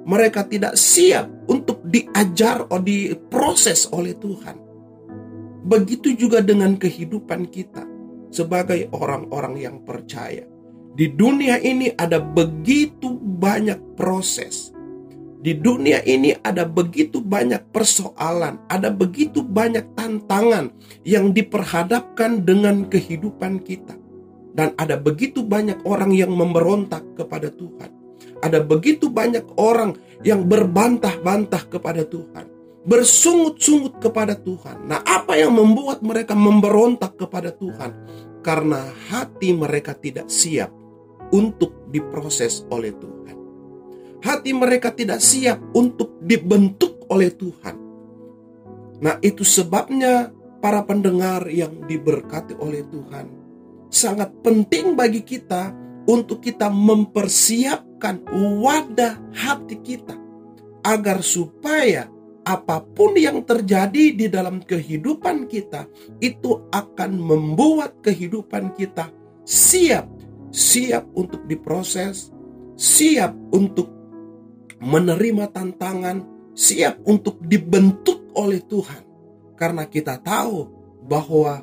Mereka 0.06 0.50
tidak 0.50 0.74
siap 0.74 1.30
untuk 1.46 1.86
diajar 1.86 2.66
atau 2.66 2.82
diproses 2.82 3.86
oleh 3.94 4.18
Tuhan. 4.18 4.58
Begitu 5.66 6.18
juga 6.18 6.42
dengan 6.42 6.78
kehidupan 6.78 7.50
kita 7.54 7.86
sebagai 8.34 8.90
orang-orang 8.94 9.62
yang 9.62 9.78
percaya 9.86 10.46
di 10.96 11.12
dunia 11.12 11.60
ini 11.60 11.92
ada 11.92 12.24
begitu 12.24 13.20
banyak 13.20 14.00
proses. 14.00 14.72
Di 15.44 15.52
dunia 15.52 16.00
ini 16.08 16.32
ada 16.40 16.64
begitu 16.64 17.20
banyak 17.20 17.68
persoalan, 17.76 18.64
ada 18.72 18.88
begitu 18.96 19.44
banyak 19.44 19.92
tantangan 20.00 20.72
yang 21.04 21.36
diperhadapkan 21.36 22.48
dengan 22.48 22.88
kehidupan 22.88 23.60
kita. 23.60 24.05
Dan 24.56 24.72
ada 24.80 24.96
begitu 24.96 25.44
banyak 25.44 25.84
orang 25.84 26.16
yang 26.16 26.32
memberontak 26.32 27.04
kepada 27.20 27.52
Tuhan. 27.52 27.92
Ada 28.40 28.64
begitu 28.64 29.12
banyak 29.12 29.60
orang 29.60 30.00
yang 30.24 30.48
berbantah-bantah 30.48 31.68
kepada 31.68 32.08
Tuhan. 32.08 32.48
Bersungut-sungut 32.88 34.00
kepada 34.00 34.40
Tuhan. 34.40 34.88
Nah 34.88 35.04
apa 35.04 35.36
yang 35.36 35.52
membuat 35.52 36.00
mereka 36.00 36.40
memberontak 36.40 37.20
kepada 37.20 37.52
Tuhan? 37.52 37.92
Karena 38.40 38.88
hati 39.12 39.52
mereka 39.52 39.92
tidak 39.92 40.32
siap 40.32 40.72
untuk 41.36 41.92
diproses 41.92 42.64
oleh 42.72 42.96
Tuhan. 42.96 43.36
Hati 44.24 44.56
mereka 44.56 44.96
tidak 44.96 45.20
siap 45.20 45.60
untuk 45.76 46.16
dibentuk 46.24 47.04
oleh 47.12 47.30
Tuhan. 47.34 47.76
Nah, 48.96 49.20
itu 49.20 49.44
sebabnya 49.44 50.32
para 50.64 50.82
pendengar 50.88 51.46
yang 51.52 51.84
diberkati 51.86 52.58
oleh 52.58 52.82
Tuhan 52.90 53.45
sangat 53.90 54.32
penting 54.42 54.94
bagi 54.94 55.22
kita 55.22 55.74
untuk 56.06 56.42
kita 56.42 56.70
mempersiapkan 56.70 58.22
wadah 58.62 59.18
hati 59.34 59.82
kita 59.82 60.16
agar 60.86 61.26
supaya 61.26 62.06
apa 62.46 62.78
pun 62.78 63.18
yang 63.18 63.42
terjadi 63.42 64.14
di 64.14 64.30
dalam 64.30 64.62
kehidupan 64.62 65.50
kita 65.50 65.90
itu 66.22 66.70
akan 66.70 67.18
membuat 67.18 68.06
kehidupan 68.06 68.78
kita 68.78 69.10
siap 69.42 70.06
siap 70.56 71.04
untuk 71.12 71.44
diproses, 71.52 72.32
siap 72.80 73.36
untuk 73.52 73.92
menerima 74.80 75.52
tantangan, 75.52 76.24
siap 76.56 77.04
untuk 77.04 77.44
dibentuk 77.44 78.32
oleh 78.32 78.64
Tuhan. 78.64 79.04
Karena 79.60 79.84
kita 79.84 80.16
tahu 80.24 80.72
bahwa 81.04 81.60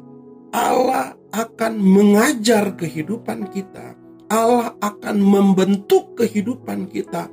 Allah 0.52 1.16
akan 1.32 1.80
mengajar 1.80 2.76
kehidupan 2.76 3.48
kita. 3.50 3.96
Allah 4.32 4.72
akan 4.80 5.20
membentuk 5.20 6.16
kehidupan 6.16 6.88
kita 6.88 7.28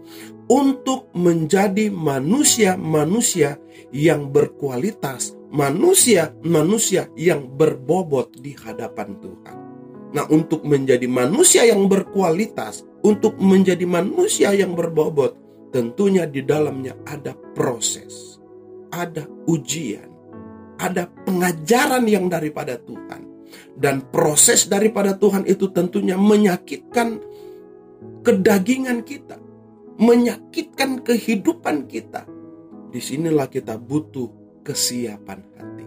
untuk 0.51 1.07
menjadi 1.15 1.87
manusia-manusia 1.87 3.55
yang 3.95 4.27
berkualitas, 4.33 5.31
manusia-manusia 5.47 7.07
yang 7.15 7.47
berbobot 7.55 8.35
di 8.43 8.51
hadapan 8.57 9.15
Tuhan. 9.23 9.57
Nah, 10.09 10.25
untuk 10.27 10.65
menjadi 10.65 11.05
manusia 11.05 11.69
yang 11.69 11.85
berkualitas, 11.85 12.83
untuk 13.05 13.37
menjadi 13.39 13.85
manusia 13.85 14.51
yang 14.57 14.73
berbobot, 14.73 15.37
tentunya 15.69 16.25
di 16.25 16.41
dalamnya 16.41 16.97
ada 17.05 17.37
proses, 17.53 18.41
ada 18.89 19.29
ujian, 19.45 20.09
ada 20.81 21.07
pengajaran 21.23 22.09
yang 22.09 22.25
daripada 22.25 22.75
Tuhan. 22.81 23.28
Dan 23.73 24.07
proses 24.09 24.67
daripada 24.67 25.15
Tuhan 25.15 25.47
itu 25.47 25.71
tentunya 25.71 26.19
menyakitkan 26.19 27.21
kedagingan 28.23 29.01
kita, 29.05 29.39
menyakitkan 29.97 31.01
kehidupan 31.01 31.87
kita. 31.87 32.27
Di 32.89 32.99
sinilah 32.99 33.47
kita 33.47 33.77
butuh 33.77 34.61
kesiapan 34.65 35.39
hati 35.55 35.79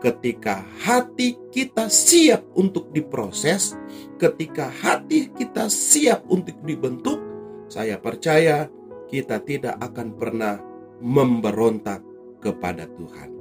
ketika 0.00 0.62
hati 0.84 1.34
kita 1.50 1.88
siap 1.88 2.44
untuk 2.54 2.92
diproses, 2.92 3.74
ketika 4.20 4.68
hati 4.68 5.32
kita 5.32 5.66
siap 5.72 6.22
untuk 6.28 6.60
dibentuk, 6.62 7.18
saya 7.66 7.98
percaya 7.98 8.68
kita 9.10 9.40
tidak 9.42 9.74
akan 9.80 10.14
pernah 10.14 10.60
memberontak 11.00 12.02
kepada 12.38 12.86
Tuhan. 12.86 13.35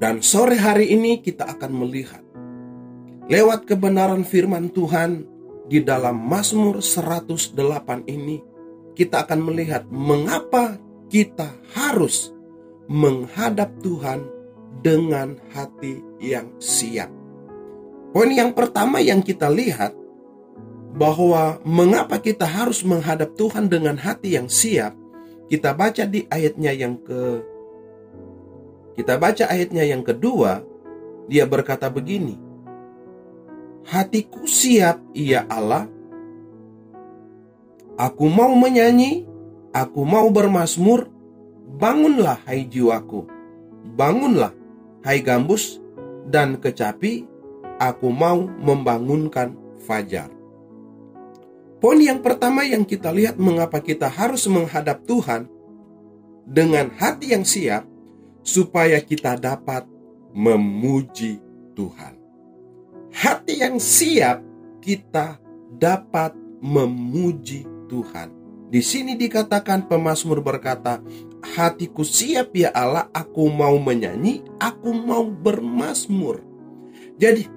Dan 0.00 0.24
sore 0.24 0.56
hari 0.56 0.96
ini 0.96 1.20
kita 1.20 1.44
akan 1.44 1.84
melihat 1.84 2.24
lewat 3.28 3.68
kebenaran 3.68 4.24
firman 4.24 4.72
Tuhan 4.72 5.28
di 5.68 5.84
dalam 5.84 6.16
Mazmur 6.16 6.80
108 6.80 7.52
ini 8.08 8.40
kita 8.96 9.28
akan 9.28 9.40
melihat 9.44 9.84
mengapa 9.92 10.80
kita 11.12 11.52
harus 11.76 12.32
menghadap 12.88 13.76
Tuhan 13.84 14.24
dengan 14.80 15.36
hati 15.52 16.00
yang 16.16 16.48
siap. 16.56 17.12
Poin 18.16 18.32
yang 18.32 18.56
pertama 18.56 19.04
yang 19.04 19.20
kita 19.20 19.52
lihat 19.52 19.92
bahwa 20.96 21.60
mengapa 21.62 22.16
kita 22.18 22.48
harus 22.48 22.82
menghadap 22.88 23.36
Tuhan 23.36 23.68
dengan 23.68 24.00
hati 24.00 24.32
yang 24.34 24.48
siap. 24.48 24.96
Kita 25.46 25.76
baca 25.76 26.08
di 26.08 26.24
ayatnya 26.26 26.72
yang 26.72 26.98
ke 27.04 27.49
kita 29.00 29.16
baca 29.16 29.48
ayatnya 29.48 29.80
yang 29.88 30.04
kedua, 30.04 30.60
dia 31.24 31.48
berkata 31.48 31.88
begini. 31.88 32.36
Hatiku 33.88 34.44
siap, 34.44 35.00
ia 35.16 35.48
Allah. 35.48 35.88
Aku 37.96 38.28
mau 38.28 38.52
menyanyi, 38.52 39.24
aku 39.72 40.04
mau 40.04 40.28
bermasmur. 40.28 41.08
Bangunlah 41.80 42.44
hai 42.44 42.68
jiwaku. 42.68 43.24
Bangunlah 43.96 44.52
hai 45.00 45.24
gambus 45.24 45.80
dan 46.28 46.60
kecapi. 46.60 47.24
Aku 47.80 48.12
mau 48.12 48.44
membangunkan 48.44 49.56
fajar. 49.80 50.28
Poin 51.80 51.96
yang 51.96 52.20
pertama 52.20 52.68
yang 52.68 52.84
kita 52.84 53.08
lihat 53.08 53.40
mengapa 53.40 53.80
kita 53.80 54.12
harus 54.12 54.44
menghadap 54.44 55.00
Tuhan 55.08 55.48
dengan 56.44 56.92
hati 57.00 57.32
yang 57.32 57.48
siap 57.48 57.88
supaya 58.42 58.98
kita 59.00 59.36
dapat 59.36 59.84
memuji 60.34 61.40
Tuhan. 61.74 62.14
Hati 63.10 63.54
yang 63.60 63.76
siap 63.82 64.40
kita 64.80 65.42
dapat 65.76 66.34
memuji 66.62 67.66
Tuhan. 67.90 68.30
Di 68.70 68.78
sini 68.86 69.18
dikatakan 69.18 69.90
pemazmur 69.90 70.38
berkata, 70.38 71.02
"Hatiku 71.42 72.06
siap 72.06 72.54
ya 72.54 72.70
Allah, 72.70 73.10
aku 73.10 73.50
mau 73.50 73.74
menyanyi, 73.82 74.46
aku 74.62 74.94
mau 74.94 75.26
bermasmur." 75.26 76.38
Jadi 77.18 77.50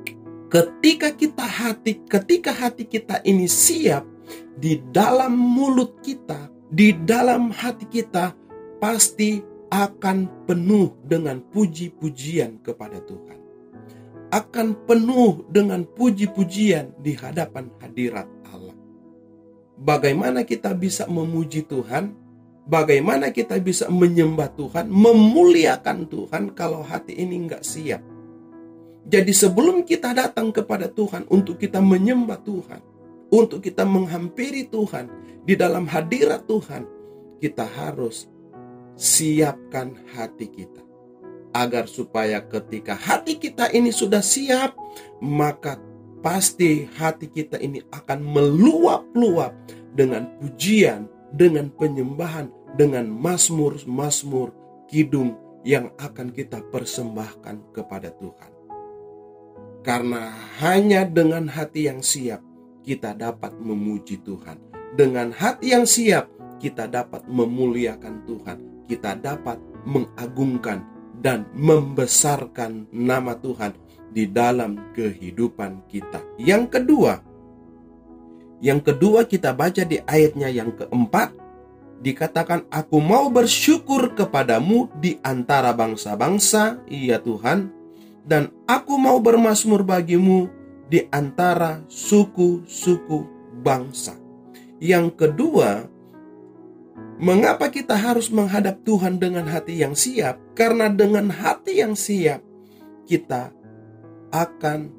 ketika 0.49 1.13
kita 1.13 1.45
hati 1.45 2.01
ketika 2.09 2.49
hati 2.49 2.89
kita 2.89 3.21
ini 3.21 3.45
siap, 3.45 4.09
di 4.57 4.81
dalam 4.89 5.37
mulut 5.37 6.01
kita, 6.01 6.49
di 6.73 6.97
dalam 7.05 7.53
hati 7.53 7.85
kita 7.85 8.33
pasti 8.81 9.52
akan 9.73 10.45
penuh 10.45 10.93
dengan 11.01 11.41
puji-pujian 11.49 12.61
kepada 12.61 13.01
Tuhan. 13.01 13.41
Akan 14.29 14.77
penuh 14.85 15.49
dengan 15.49 15.81
puji-pujian 15.81 16.93
di 17.01 17.17
hadapan 17.17 17.73
hadirat 17.81 18.29
Allah. 18.53 18.77
Bagaimana 19.73 20.45
kita 20.45 20.77
bisa 20.77 21.09
memuji 21.09 21.65
Tuhan? 21.65 22.13
Bagaimana 22.69 23.33
kita 23.33 23.57
bisa 23.59 23.89
menyembah 23.89 24.53
Tuhan, 24.53 24.87
memuliakan 24.87 26.05
Tuhan 26.07 26.43
kalau 26.53 26.85
hati 26.85 27.17
ini 27.17 27.49
nggak 27.49 27.65
siap? 27.65 27.99
Jadi 29.03 29.33
sebelum 29.35 29.83
kita 29.83 30.15
datang 30.15 30.53
kepada 30.53 30.87
Tuhan 30.87 31.27
untuk 31.27 31.59
kita 31.59 31.83
menyembah 31.83 32.39
Tuhan, 32.45 32.79
untuk 33.33 33.59
kita 33.59 33.83
menghampiri 33.83 34.69
Tuhan 34.69 35.11
di 35.43 35.59
dalam 35.59 35.89
hadirat 35.89 36.47
Tuhan, 36.47 36.87
kita 37.43 37.67
harus 37.67 38.31
siapkan 38.95 39.97
hati 40.13 40.47
kita 40.49 40.83
agar 41.53 41.85
supaya 41.85 42.41
ketika 42.41 42.97
hati 42.97 43.37
kita 43.37 43.69
ini 43.69 43.93
sudah 43.93 44.25
siap, 44.25 44.73
maka 45.21 45.77
pasti 46.25 46.89
hati 46.97 47.29
kita 47.29 47.61
ini 47.61 47.85
akan 47.93 48.25
meluap-luap 48.25 49.53
dengan 49.93 50.33
pujian, 50.41 51.05
dengan 51.29 51.69
penyembahan, 51.69 52.49
dengan 52.73 53.05
masmur-masmur 53.05 54.49
kidung 54.89 55.37
yang 55.61 55.93
akan 56.01 56.33
kita 56.33 56.59
persembahkan 56.73 57.69
kepada 57.71 58.09
Tuhan. 58.17 58.51
Karena 59.85 60.31
hanya 60.63 61.05
dengan 61.05 61.45
hati 61.51 61.85
yang 61.91 62.01
siap, 62.01 62.41
kita 62.81 63.13
dapat 63.13 63.53
memuji 63.61 64.19
Tuhan. 64.25 64.57
Dengan 64.95 65.29
hati 65.35 65.75
yang 65.75 65.85
siap, 65.85 66.31
kita 66.57 66.87
dapat 66.87 67.27
memuliakan 67.27 68.23
Tuhan. 68.23 68.72
Kita 68.85 69.15
dapat 69.15 69.59
mengagungkan 69.87 70.83
dan 71.23 71.47
membesarkan 71.55 72.91
nama 72.91 73.35
Tuhan 73.39 73.71
di 74.11 74.27
dalam 74.29 74.93
kehidupan 74.93 75.87
kita. 75.89 76.21
Yang 76.37 76.79
kedua, 76.79 77.13
yang 78.63 78.79
kedua 78.79 79.27
kita 79.27 79.51
baca 79.51 79.83
di 79.83 79.99
ayatnya 80.03 80.47
yang 80.47 80.71
keempat, 80.71 81.35
dikatakan 82.03 82.67
aku 82.67 82.99
mau 82.99 83.31
bersyukur 83.31 84.11
kepadamu 84.15 84.91
di 84.99 85.19
antara 85.23 85.71
bangsa-bangsa, 85.71 86.83
iya 86.87 87.19
Tuhan, 87.19 87.71
dan 88.23 88.51
aku 88.67 88.95
mau 88.95 89.19
bermasmur 89.19 89.83
bagimu 89.83 90.47
di 90.87 91.07
antara 91.11 91.83
suku-suku 91.87 93.27
bangsa. 93.63 94.15
Yang 94.83 95.15
kedua, 95.15 95.87
mengapa 97.19 97.69
kita 97.69 97.97
harus 97.97 98.29
menghadap 98.29 98.81
Tuhan 98.85 99.17
dengan 99.21 99.49
hati 99.49 99.81
yang 99.81 99.93
siap? 99.93 100.39
Karena 100.53 100.89
dengan 100.89 101.29
hati 101.29 101.81
yang 101.81 101.97
siap, 101.97 102.41
kita 103.09 103.53
akan 104.33 104.89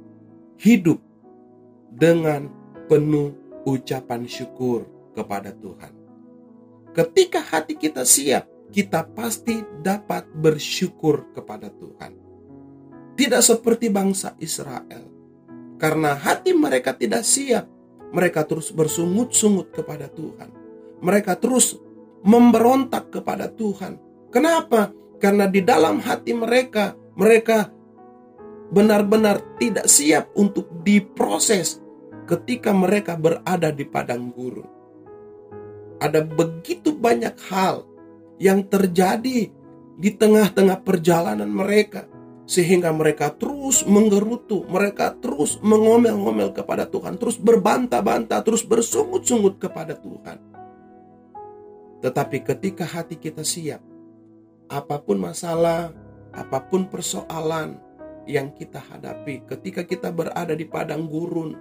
hidup 0.61 1.03
dengan 1.95 2.51
penuh 2.87 3.35
ucapan 3.65 4.29
syukur 4.29 4.87
kepada 5.15 5.51
Tuhan. 5.55 5.93
Ketika 6.95 7.43
hati 7.43 7.75
kita 7.75 8.07
siap, 8.07 8.47
kita 8.71 9.07
pasti 9.15 9.63
dapat 9.83 10.31
bersyukur 10.31 11.35
kepada 11.35 11.71
Tuhan. 11.71 12.13
Tidak 13.15 13.43
seperti 13.43 13.91
bangsa 13.91 14.35
Israel 14.43 15.15
karena 15.79 16.15
hati 16.17 16.55
mereka 16.55 16.95
tidak 16.95 17.27
siap, 17.27 17.67
mereka 18.15 18.47
terus 18.47 18.71
bersungut-sungut 18.71 19.75
kepada 19.75 20.07
Tuhan. 20.09 20.49
Mereka 21.05 21.37
terus 21.37 21.77
memberontak 22.25 23.13
kepada 23.13 23.53
Tuhan. 23.53 24.01
Kenapa? 24.33 24.91
Karena 25.21 25.47
di 25.47 25.61
dalam 25.61 26.01
hati 26.01 26.33
mereka, 26.33 26.97
mereka 27.15 27.71
benar-benar 28.73 29.61
tidak 29.61 29.87
siap 29.87 30.33
untuk 30.35 30.67
diproses 30.83 31.79
ketika 32.25 32.73
mereka 32.73 33.15
berada 33.15 33.71
di 33.71 33.85
padang 33.85 34.33
gurun. 34.33 34.67
Ada 36.01 36.25
begitu 36.25 36.91
banyak 36.97 37.37
hal 37.49 37.87
yang 38.41 38.67
terjadi 38.67 39.53
di 39.95 40.11
tengah-tengah 40.11 40.83
perjalanan 40.83 41.49
mereka 41.49 42.11
sehingga 42.45 42.93
mereka 42.93 43.33
terus 43.33 43.89
menggerutu, 43.89 44.69
mereka 44.69 45.17
terus 45.17 45.57
mengomel-ngomel 45.65 46.53
kepada 46.53 46.85
Tuhan, 46.85 47.17
terus 47.17 47.41
berbantah-bantah, 47.41 48.45
terus 48.45 48.61
bersungut-sungut 48.61 49.57
kepada 49.57 49.97
Tuhan. 49.97 50.54
Tetapi 52.05 52.45
ketika 52.45 52.85
hati 52.85 53.17
kita 53.17 53.41
siap, 53.41 53.81
apa 54.69 55.01
pun 55.01 55.17
masalah, 55.17 55.89
apa 56.37 56.61
pun 56.69 56.85
persoalan 56.85 57.81
yang 58.29 58.53
kita 58.53 58.77
hadapi, 58.77 59.49
ketika 59.49 59.89
kita 59.89 60.13
berada 60.13 60.53
di 60.53 60.69
padang 60.69 61.09
gurun 61.09 61.57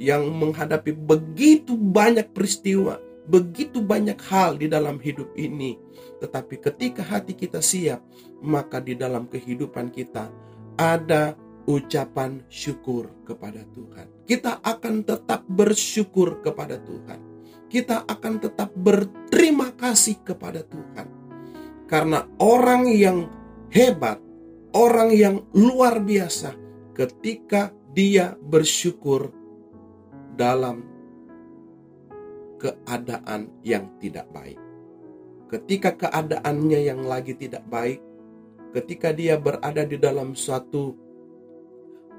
yang 0.00 0.24
menghadapi 0.32 0.96
begitu 0.96 1.76
banyak 1.76 2.32
peristiwa, 2.32 2.96
begitu 3.28 3.84
banyak 3.84 4.16
hal 4.32 4.56
di 4.56 4.72
dalam 4.72 4.96
hidup 4.96 5.28
ini, 5.36 5.76
tetapi 6.24 6.56
ketika 6.56 7.04
hati 7.04 7.36
kita 7.36 7.60
siap, 7.60 8.00
maka 8.40 8.80
di 8.80 8.96
dalam 8.96 9.28
kehidupan 9.28 9.92
kita 9.92 10.32
ada 10.80 11.36
ucapan 11.68 12.40
syukur 12.48 13.12
kepada 13.28 13.60
Tuhan. 13.76 14.08
Kita 14.24 14.64
akan 14.64 15.04
tetap 15.04 15.44
bersyukur 15.46 16.40
kepada 16.40 16.80
Tuhan. 16.80 17.31
Kita 17.72 18.04
akan 18.04 18.34
tetap 18.36 18.76
berterima 18.76 19.72
kasih 19.72 20.20
kepada 20.20 20.60
Tuhan. 20.60 21.08
Karena 21.88 22.28
orang 22.36 22.84
yang 22.92 23.32
hebat, 23.72 24.20
orang 24.76 25.08
yang 25.16 25.40
luar 25.56 26.04
biasa 26.04 26.52
ketika 26.92 27.72
dia 27.96 28.36
bersyukur 28.36 29.32
dalam 30.36 30.84
keadaan 32.60 33.48
yang 33.64 33.88
tidak 33.96 34.28
baik 34.36 34.60
ketika 35.52 35.92
keadaannya 35.92 36.80
yang 36.88 37.04
lagi 37.04 37.36
tidak 37.36 37.60
baik, 37.68 38.00
ketika 38.72 39.12
dia 39.12 39.36
berada 39.36 39.84
di 39.84 40.00
dalam 40.00 40.32
suatu 40.32 40.96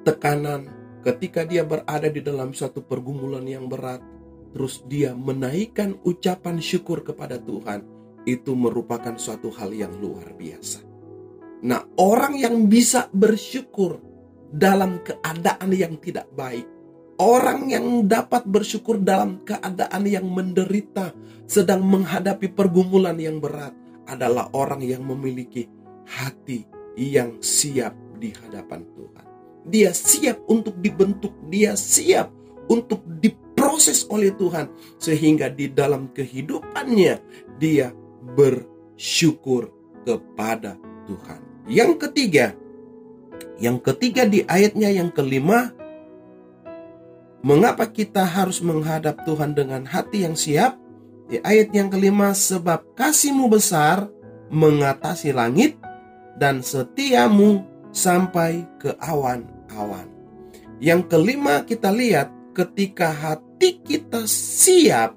tekanan, 0.05 0.69
ketika 1.01 1.41
dia 1.41 1.65
berada 1.65 2.13
di 2.13 2.21
dalam 2.21 2.53
suatu 2.53 2.85
pergumulan 2.85 3.41
yang 3.41 3.65
berat, 3.65 4.05
terus 4.53 4.85
dia 4.85 5.17
menaikkan 5.17 5.97
ucapan 6.05 6.61
syukur 6.61 7.01
kepada 7.01 7.41
Tuhan, 7.41 7.83
itu 8.23 8.55
merupakan 8.55 9.17
suatu 9.19 9.51
hal 9.51 9.73
yang 9.75 9.91
luar 9.99 10.31
biasa. 10.37 10.85
Nah, 11.63 11.83
orang 11.99 12.39
yang 12.39 12.69
bisa 12.69 13.11
bersyukur 13.11 13.99
dalam 14.53 15.01
keadaan 15.03 15.73
yang 15.73 15.97
tidak 15.99 16.29
baik, 16.31 16.69
Orang 17.21 17.69
yang 17.69 18.09
dapat 18.09 18.41
bersyukur 18.49 18.97
dalam 18.97 19.45
keadaan 19.45 20.03
yang 20.09 20.25
menderita, 20.25 21.13
sedang 21.45 21.85
menghadapi 21.85 22.49
pergumulan 22.49 23.13
yang 23.21 23.37
berat, 23.37 23.77
adalah 24.09 24.49
orang 24.57 24.81
yang 24.81 25.05
memiliki 25.05 25.69
hati 26.09 26.65
yang 26.97 27.37
siap 27.37 27.93
di 28.17 28.33
hadapan 28.33 28.81
Tuhan. 28.97 29.25
Dia 29.69 29.93
siap 29.93 30.41
untuk 30.49 30.81
dibentuk, 30.81 31.31
dia 31.53 31.77
siap 31.77 32.33
untuk 32.65 33.05
diproses 33.73 34.05
oleh 34.05 34.29
Tuhan, 34.37 34.69
sehingga 35.01 35.49
di 35.49 35.65
dalam 35.65 36.13
kehidupannya 36.13 37.17
dia 37.57 37.89
bersyukur 38.37 39.73
kepada 40.05 40.77
Tuhan. 41.09 41.41
Yang 41.65 41.91
ketiga, 42.05 42.53
yang 43.57 43.81
ketiga 43.81 44.29
di 44.29 44.45
ayatnya 44.45 44.93
yang 44.93 45.09
kelima, 45.09 45.73
mengapa 47.41 47.89
kita 47.89 48.21
harus 48.21 48.61
menghadap 48.61 49.25
Tuhan 49.25 49.57
dengan 49.57 49.89
hati 49.89 50.21
yang 50.21 50.37
siap? 50.37 50.77
Di 51.25 51.41
ayat 51.41 51.73
yang 51.73 51.89
kelima, 51.89 52.29
sebab 52.37 52.93
kasihmu 52.93 53.49
besar 53.49 54.05
mengatasi 54.53 55.33
langit 55.33 55.81
dan 56.37 56.61
setiamu 56.61 57.65
sampai 57.89 58.69
ke 58.77 58.93
awan-awan. 59.01 60.05
Yang 60.77 61.09
kelima 61.09 61.65
kita 61.65 61.89
lihat 61.89 62.29
ketika 62.53 63.09
hati 63.09 63.52
kita 63.71 64.27
siap 64.27 65.15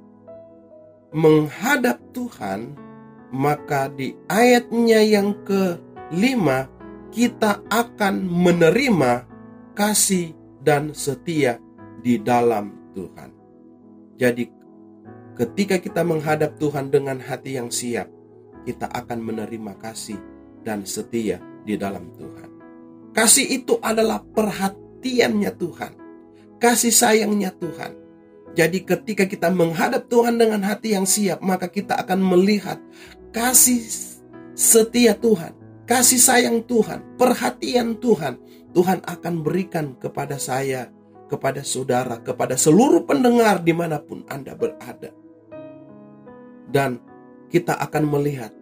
menghadap 1.10 1.98
Tuhan, 2.12 2.76
maka 3.32 3.88
di 3.88 4.14
ayatnya 4.28 5.00
yang 5.02 5.32
kelima 5.42 6.68
kita 7.08 7.64
akan 7.72 8.28
menerima 8.28 9.24
kasih 9.72 10.36
dan 10.60 10.92
setia 10.92 11.56
di 12.04 12.20
dalam 12.20 12.92
Tuhan. 12.92 13.30
Jadi 14.20 14.44
ketika 15.36 15.80
kita 15.80 16.04
menghadap 16.04 16.60
Tuhan 16.60 16.92
dengan 16.92 17.16
hati 17.16 17.56
yang 17.56 17.72
siap, 17.72 18.12
kita 18.68 18.90
akan 18.92 19.22
menerima 19.22 19.78
kasih 19.80 20.18
dan 20.60 20.84
setia 20.84 21.38
di 21.64 21.78
dalam 21.78 22.12
Tuhan. 22.18 22.50
Kasih 23.16 23.48
itu 23.62 23.80
adalah 23.80 24.20
perhatiannya 24.20 25.50
Tuhan. 25.56 25.92
Kasih 26.60 26.92
sayangnya 26.92 27.52
Tuhan 27.56 28.05
jadi 28.56 28.78
ketika 28.80 29.28
kita 29.28 29.52
menghadap 29.52 30.08
Tuhan 30.08 30.40
dengan 30.40 30.64
hati 30.64 30.96
yang 30.96 31.04
siap, 31.04 31.44
maka 31.44 31.68
kita 31.68 31.92
akan 32.00 32.24
melihat 32.24 32.80
kasih 33.28 33.84
setia 34.56 35.12
Tuhan, 35.12 35.52
kasih 35.84 36.16
sayang 36.16 36.64
Tuhan, 36.64 37.04
perhatian 37.20 38.00
Tuhan. 38.00 38.40
Tuhan 38.72 39.04
akan 39.04 39.44
berikan 39.44 39.92
kepada 40.00 40.40
saya, 40.40 40.88
kepada 41.28 41.60
saudara, 41.60 42.16
kepada 42.24 42.56
seluruh 42.56 43.04
pendengar 43.04 43.60
di 43.60 43.76
mana 43.76 44.00
pun 44.00 44.24
Anda 44.24 44.56
berada. 44.56 45.12
Dan 46.72 47.00
kita 47.52 47.76
akan 47.76 48.04
melihat 48.08 48.56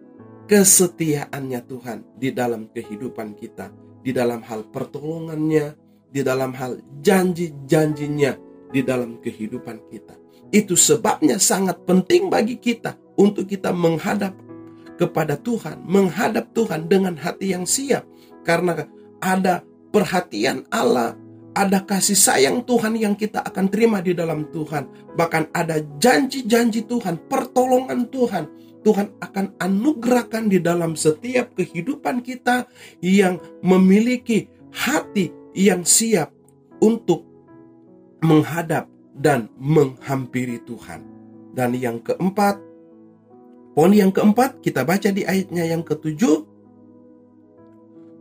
kesetiaannya 0.51 1.59
Tuhan 1.71 2.19
di 2.19 2.35
dalam 2.35 2.67
kehidupan 2.67 3.35
kita, 3.39 3.71
di 4.03 4.11
dalam 4.11 4.43
hal 4.43 4.67
pertolongannya, 4.71 5.75
di 6.11 6.19
dalam 6.23 6.51
hal 6.55 6.79
janji-janjinya, 6.99 8.44
di 8.75 8.83
dalam 8.83 9.23
kehidupan 9.23 9.87
kita. 9.87 10.19
Itu 10.51 10.75
sebabnya 10.75 11.39
sangat 11.39 11.87
penting 11.87 12.27
bagi 12.27 12.59
kita 12.59 12.99
untuk 13.15 13.47
kita 13.47 13.71
menghadap 13.71 14.35
kepada 14.99 15.39
Tuhan, 15.39 15.79
menghadap 15.87 16.51
Tuhan 16.51 16.91
dengan 16.91 17.15
hati 17.15 17.55
yang 17.55 17.63
siap, 17.63 18.03
karena 18.43 18.83
ada 19.23 19.63
perhatian 19.95 20.67
Allah, 20.67 21.15
ada 21.55 21.79
kasih 21.79 22.19
sayang 22.19 22.67
Tuhan 22.67 22.99
yang 22.99 23.15
kita 23.15 23.39
akan 23.43 23.71
terima 23.71 24.03
di 24.03 24.11
dalam 24.11 24.51
Tuhan, 24.51 25.15
bahkan 25.15 25.47
ada 25.55 25.79
janji-janji 25.79 26.83
Tuhan, 26.83 27.31
pertolongan 27.31 28.11
Tuhan. 28.11 28.67
Tuhan 28.85 29.17
akan 29.17 29.57
anugerahkan 29.57 30.45
di 30.45 30.61
dalam 30.61 30.93
setiap 30.93 31.57
kehidupan 31.57 32.21
kita 32.21 32.69
yang 33.01 33.41
memiliki 33.65 34.45
hati 34.69 35.33
yang 35.57 35.81
siap 35.81 36.29
untuk 36.77 37.34
menghadap 38.25 38.89
dan 39.13 39.47
menghampiri 39.61 40.57
Tuhan. 40.65 41.05
Dan 41.55 41.77
yang 41.77 42.01
keempat, 42.01 42.59
poin 43.77 43.93
yang 43.93 44.11
keempat 44.11 44.59
kita 44.59 44.83
baca 44.83 45.13
di 45.13 45.23
ayatnya 45.23 45.63
yang 45.69 45.85
ketujuh, 45.85 46.43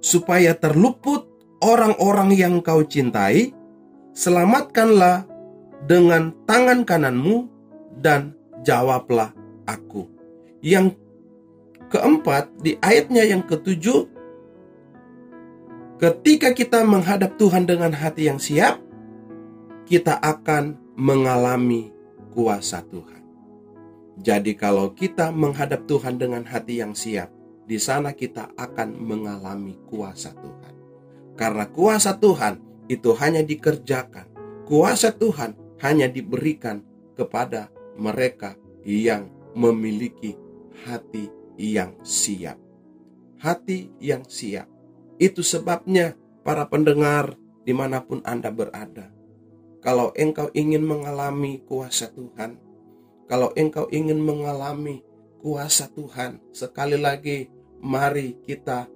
supaya 0.04 0.52
terluput 0.52 1.24
orang-orang 1.64 2.36
yang 2.36 2.60
kau 2.60 2.84
cintai, 2.84 3.56
selamatkanlah 4.12 5.24
dengan 5.88 6.36
tangan 6.44 6.84
kananmu 6.84 7.48
dan 8.04 8.36
jawablah 8.60 9.32
aku. 9.64 10.04
Yang 10.60 11.00
keempat 11.88 12.52
di 12.60 12.76
ayatnya 12.84 13.24
yang 13.24 13.40
ketujuh, 13.42 14.04
ketika 15.96 16.52
kita 16.52 16.84
menghadap 16.84 17.40
Tuhan 17.40 17.64
dengan 17.64 17.96
hati 17.96 18.28
yang 18.28 18.36
siap, 18.36 18.83
kita 19.84 20.16
akan 20.16 20.96
mengalami 20.96 21.92
kuasa 22.32 22.80
Tuhan. 22.88 23.20
Jadi 24.18 24.56
kalau 24.56 24.94
kita 24.96 25.28
menghadap 25.34 25.84
Tuhan 25.84 26.16
dengan 26.16 26.46
hati 26.46 26.80
yang 26.80 26.96
siap, 26.96 27.28
di 27.68 27.76
sana 27.76 28.16
kita 28.16 28.52
akan 28.56 28.96
mengalami 28.96 29.76
kuasa 29.88 30.32
Tuhan. 30.32 30.74
Karena 31.34 31.66
kuasa 31.68 32.16
Tuhan 32.16 32.86
itu 32.88 33.12
hanya 33.18 33.42
dikerjakan. 33.44 34.30
Kuasa 34.64 35.12
Tuhan 35.12 35.52
hanya 35.84 36.08
diberikan 36.08 36.80
kepada 37.18 37.68
mereka 38.00 38.56
yang 38.86 39.28
memiliki 39.52 40.38
hati 40.86 41.28
yang 41.60 41.92
siap. 42.00 42.56
Hati 43.42 43.92
yang 44.00 44.24
siap. 44.24 44.70
Itu 45.20 45.44
sebabnya 45.44 46.16
para 46.46 46.64
pendengar 46.70 47.36
di 47.66 47.76
mana 47.76 48.02
pun 48.02 48.24
Anda 48.24 48.48
berada 48.48 49.13
kalau 49.84 50.16
engkau 50.16 50.48
ingin 50.56 50.80
mengalami 50.80 51.60
kuasa 51.68 52.08
Tuhan, 52.08 52.56
kalau 53.28 53.52
engkau 53.52 53.84
ingin 53.92 54.16
mengalami 54.16 55.04
kuasa 55.44 55.92
Tuhan, 55.92 56.40
sekali 56.56 56.96
lagi 56.96 57.52
mari 57.84 58.40
kita 58.40 58.88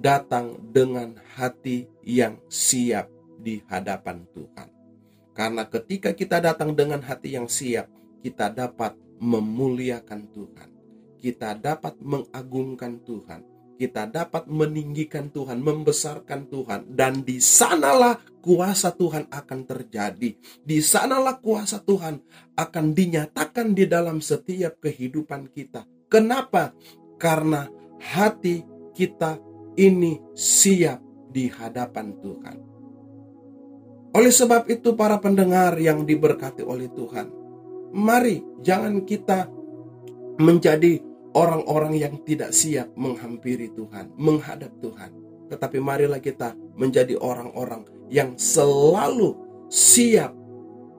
datang 0.00 0.56
dengan 0.72 1.12
hati 1.36 1.84
yang 2.00 2.40
siap 2.48 3.12
di 3.36 3.60
hadapan 3.68 4.24
Tuhan. 4.32 4.68
Karena 5.36 5.68
ketika 5.68 6.16
kita 6.16 6.40
datang 6.40 6.72
dengan 6.72 7.04
hati 7.04 7.36
yang 7.36 7.44
siap, 7.44 7.92
kita 8.24 8.48
dapat 8.48 8.96
memuliakan 9.20 10.24
Tuhan. 10.32 10.68
Kita 11.20 11.52
dapat 11.52 12.00
mengagungkan 12.00 12.96
Tuhan 13.04 13.44
kita 13.80 14.04
dapat 14.12 14.44
meninggikan 14.44 15.32
Tuhan, 15.32 15.64
membesarkan 15.64 16.52
Tuhan, 16.52 16.92
dan 16.92 17.24
di 17.24 17.40
sanalah 17.40 18.20
kuasa 18.44 18.92
Tuhan 18.92 19.32
akan 19.32 19.60
terjadi. 19.64 20.36
Di 20.60 20.78
sanalah 20.84 21.40
kuasa 21.40 21.80
Tuhan 21.80 22.20
akan 22.60 22.86
dinyatakan 22.92 23.72
di 23.72 23.88
dalam 23.88 24.20
setiap 24.20 24.84
kehidupan 24.84 25.48
kita. 25.48 25.88
Kenapa? 26.12 26.76
Karena 27.16 27.64
hati 27.96 28.68
kita 28.92 29.40
ini 29.80 30.20
siap 30.36 31.00
di 31.32 31.48
hadapan 31.48 32.20
Tuhan. 32.20 32.56
Oleh 34.12 34.34
sebab 34.34 34.68
itu, 34.68 34.92
para 34.92 35.16
pendengar 35.24 35.72
yang 35.80 36.04
diberkati 36.04 36.60
oleh 36.60 36.92
Tuhan, 36.92 37.32
mari 37.96 38.44
jangan 38.60 39.08
kita 39.08 39.48
menjadi 40.36 41.09
orang-orang 41.34 41.98
yang 41.98 42.14
tidak 42.26 42.50
siap 42.50 42.90
menghampiri 42.98 43.70
Tuhan, 43.74 44.10
menghadap 44.18 44.70
Tuhan. 44.82 45.10
Tetapi 45.50 45.78
marilah 45.82 46.22
kita 46.22 46.54
menjadi 46.78 47.18
orang-orang 47.18 47.86
yang 48.10 48.38
selalu 48.38 49.34
siap 49.70 50.34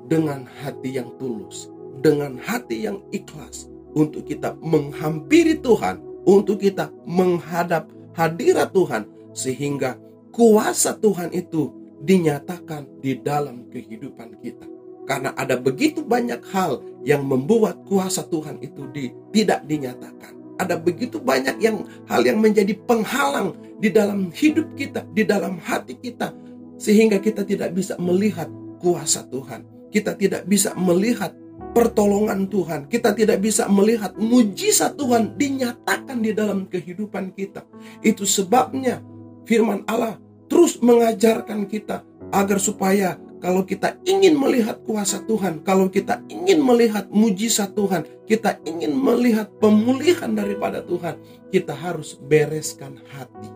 dengan 0.07 0.47
hati 0.47 0.99
yang 0.99 1.15
tulus, 1.15 1.71
dengan 2.03 2.35
hati 2.39 2.87
yang 2.87 2.99
ikhlas 3.15 3.71
untuk 3.95 4.27
kita 4.27 4.55
menghampiri 4.59 5.59
Tuhan, 5.59 5.99
untuk 6.27 6.63
kita 6.63 6.91
menghadap 7.07 7.87
hadirat 8.15 8.71
Tuhan 8.75 9.07
sehingga 9.31 9.95
kuasa 10.35 10.95
Tuhan 10.99 11.31
itu 11.31 11.71
dinyatakan 12.01 12.99
di 12.99 13.19
dalam 13.19 13.69
kehidupan 13.69 14.39
kita. 14.41 14.67
Karena 15.11 15.35
ada 15.35 15.59
begitu 15.59 16.07
banyak 16.07 16.39
hal 16.55 16.79
yang 17.03 17.27
membuat 17.27 17.83
kuasa 17.83 18.23
Tuhan 18.23 18.63
itu 18.63 18.87
di, 18.95 19.11
tidak 19.35 19.67
dinyatakan. 19.67 20.55
Ada 20.55 20.79
begitu 20.79 21.19
banyak 21.19 21.59
yang 21.59 21.83
hal 22.07 22.23
yang 22.23 22.39
menjadi 22.39 22.71
penghalang 22.87 23.51
di 23.75 23.91
dalam 23.91 24.31
hidup 24.31 24.71
kita, 24.79 25.03
di 25.11 25.27
dalam 25.27 25.59
hati 25.59 25.99
kita. 25.99 26.31
Sehingga 26.79 27.19
kita 27.19 27.43
tidak 27.43 27.75
bisa 27.75 27.99
melihat 27.99 28.47
kuasa 28.79 29.27
Tuhan. 29.27 29.91
Kita 29.91 30.15
tidak 30.15 30.47
bisa 30.47 30.71
melihat 30.79 31.35
pertolongan 31.75 32.47
Tuhan. 32.47 32.87
Kita 32.87 33.11
tidak 33.11 33.43
bisa 33.43 33.67
melihat 33.67 34.15
mujizat 34.15 34.95
Tuhan 34.95 35.35
dinyatakan 35.35 36.23
di 36.23 36.31
dalam 36.31 36.71
kehidupan 36.71 37.35
kita. 37.35 37.67
Itu 37.99 38.23
sebabnya 38.23 39.03
firman 39.43 39.83
Allah 39.91 40.15
terus 40.47 40.79
mengajarkan 40.79 41.67
kita 41.67 42.07
agar 42.31 42.63
supaya 42.63 43.19
kalau 43.41 43.65
kita 43.65 43.97
ingin 44.05 44.37
melihat 44.37 44.85
kuasa 44.85 45.17
Tuhan, 45.25 45.65
kalau 45.65 45.89
kita 45.89 46.21
ingin 46.29 46.61
melihat 46.61 47.09
mujizat 47.09 47.73
Tuhan, 47.73 48.05
kita 48.29 48.61
ingin 48.69 48.93
melihat 48.93 49.49
pemulihan 49.57 50.29
daripada 50.29 50.85
Tuhan, 50.85 51.17
kita 51.49 51.73
harus 51.73 52.21
bereskan 52.21 53.01
hati. 53.09 53.49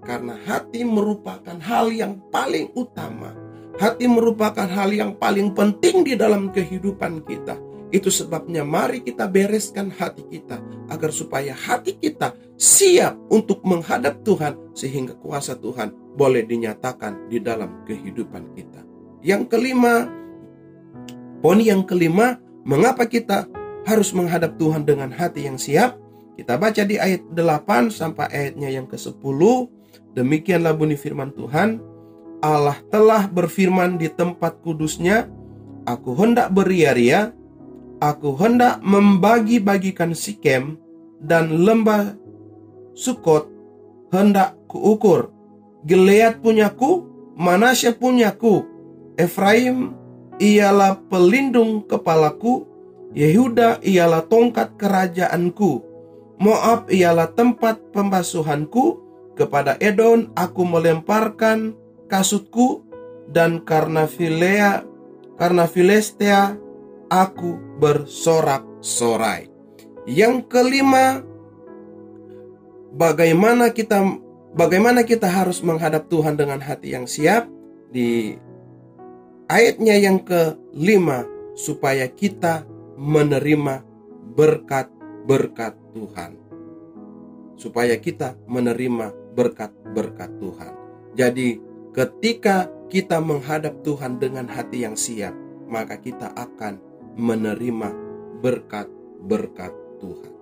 Karena 0.00 0.32
hati 0.48 0.80
merupakan 0.80 1.60
hal 1.60 1.92
yang 1.92 2.16
paling 2.32 2.72
utama. 2.72 3.36
Hati 3.76 4.08
merupakan 4.08 4.64
hal 4.64 4.96
yang 4.96 5.12
paling 5.20 5.52
penting 5.52 6.08
di 6.08 6.16
dalam 6.16 6.48
kehidupan 6.48 7.20
kita. 7.28 7.60
Itu 7.92 8.08
sebabnya 8.08 8.64
mari 8.64 9.04
kita 9.04 9.28
bereskan 9.28 9.92
hati 9.92 10.24
kita 10.24 10.56
agar 10.88 11.12
supaya 11.12 11.52
hati 11.52 12.00
kita 12.00 12.32
siap 12.56 13.16
untuk 13.28 13.60
menghadap 13.68 14.24
Tuhan 14.24 14.72
sehingga 14.72 15.20
kuasa 15.20 15.52
Tuhan 15.60 16.16
boleh 16.16 16.48
dinyatakan 16.48 17.28
di 17.28 17.44
dalam 17.44 17.84
kehidupan 17.84 18.56
kita. 18.56 18.87
Yang 19.22 19.50
kelima, 19.50 20.06
poin 21.42 21.58
yang 21.58 21.82
kelima, 21.82 22.38
mengapa 22.62 23.06
kita 23.06 23.50
harus 23.82 24.14
menghadap 24.14 24.54
Tuhan 24.60 24.86
dengan 24.86 25.10
hati 25.10 25.48
yang 25.48 25.58
siap? 25.58 25.98
Kita 26.38 26.54
baca 26.54 26.86
di 26.86 26.94
ayat 27.02 27.34
8 27.34 27.90
sampai 27.90 28.30
ayatnya 28.30 28.70
yang 28.70 28.86
ke-10. 28.86 29.40
Demikianlah 30.14 30.70
bunyi 30.78 30.94
firman 30.94 31.34
Tuhan. 31.34 31.82
Allah 32.38 32.78
telah 32.94 33.26
berfirman 33.26 33.98
di 33.98 34.06
tempat 34.06 34.62
kudusnya, 34.62 35.26
Aku 35.82 36.14
hendak 36.14 36.54
beria-ria, 36.54 37.34
Aku 37.98 38.38
hendak 38.38 38.78
membagi-bagikan 38.86 40.14
Sikem 40.14 40.78
dan 41.18 41.50
lembah 41.66 42.14
Sukot 42.94 43.50
hendak 44.14 44.54
kuukur. 44.70 45.30
Gilead 45.82 46.38
punyaku, 46.42 47.06
Manasya 47.38 47.94
punyaku, 47.94 48.66
Efraim 49.18 49.92
ialah 50.38 51.02
pelindung 51.10 51.82
kepalaku, 51.84 52.64
Yehuda 53.12 53.82
ialah 53.82 54.22
tongkat 54.30 54.78
kerajaanku, 54.78 55.82
Moab 56.38 56.86
ialah 56.86 57.34
tempat 57.34 57.82
pembasuhanku, 57.90 59.02
kepada 59.34 59.74
Edom 59.82 60.30
aku 60.38 60.62
melemparkan 60.62 61.74
kasutku, 62.06 62.86
dan 63.26 63.66
karena 63.66 64.06
Filea, 64.06 64.86
karena 65.34 65.66
Filistea 65.66 66.54
aku 67.10 67.58
bersorak-sorai. 67.82 69.50
Yang 70.06 70.46
kelima, 70.46 71.26
bagaimana 72.94 73.74
kita 73.74 74.00
bagaimana 74.56 75.04
kita 75.04 75.28
harus 75.28 75.60
menghadap 75.60 76.08
Tuhan 76.08 76.38
dengan 76.38 76.62
hati 76.62 76.96
yang 76.96 77.04
siap 77.04 77.50
di 77.92 78.38
Ayatnya 79.48 79.96
yang 79.96 80.20
kelima, 80.28 81.24
supaya 81.56 82.04
kita 82.04 82.68
menerima 83.00 83.80
berkat-berkat 84.36 85.72
Tuhan. 85.96 86.36
Supaya 87.56 87.96
kita 87.96 88.36
menerima 88.44 89.10
berkat-berkat 89.32 90.30
Tuhan. 90.36 90.72
Jadi, 91.16 91.58
ketika 91.96 92.68
kita 92.92 93.24
menghadap 93.24 93.80
Tuhan 93.80 94.20
dengan 94.20 94.52
hati 94.52 94.84
yang 94.84 95.00
siap, 95.00 95.32
maka 95.64 95.96
kita 95.96 96.28
akan 96.36 96.76
menerima 97.16 97.88
berkat-berkat 98.44 99.72
Tuhan. 99.98 100.32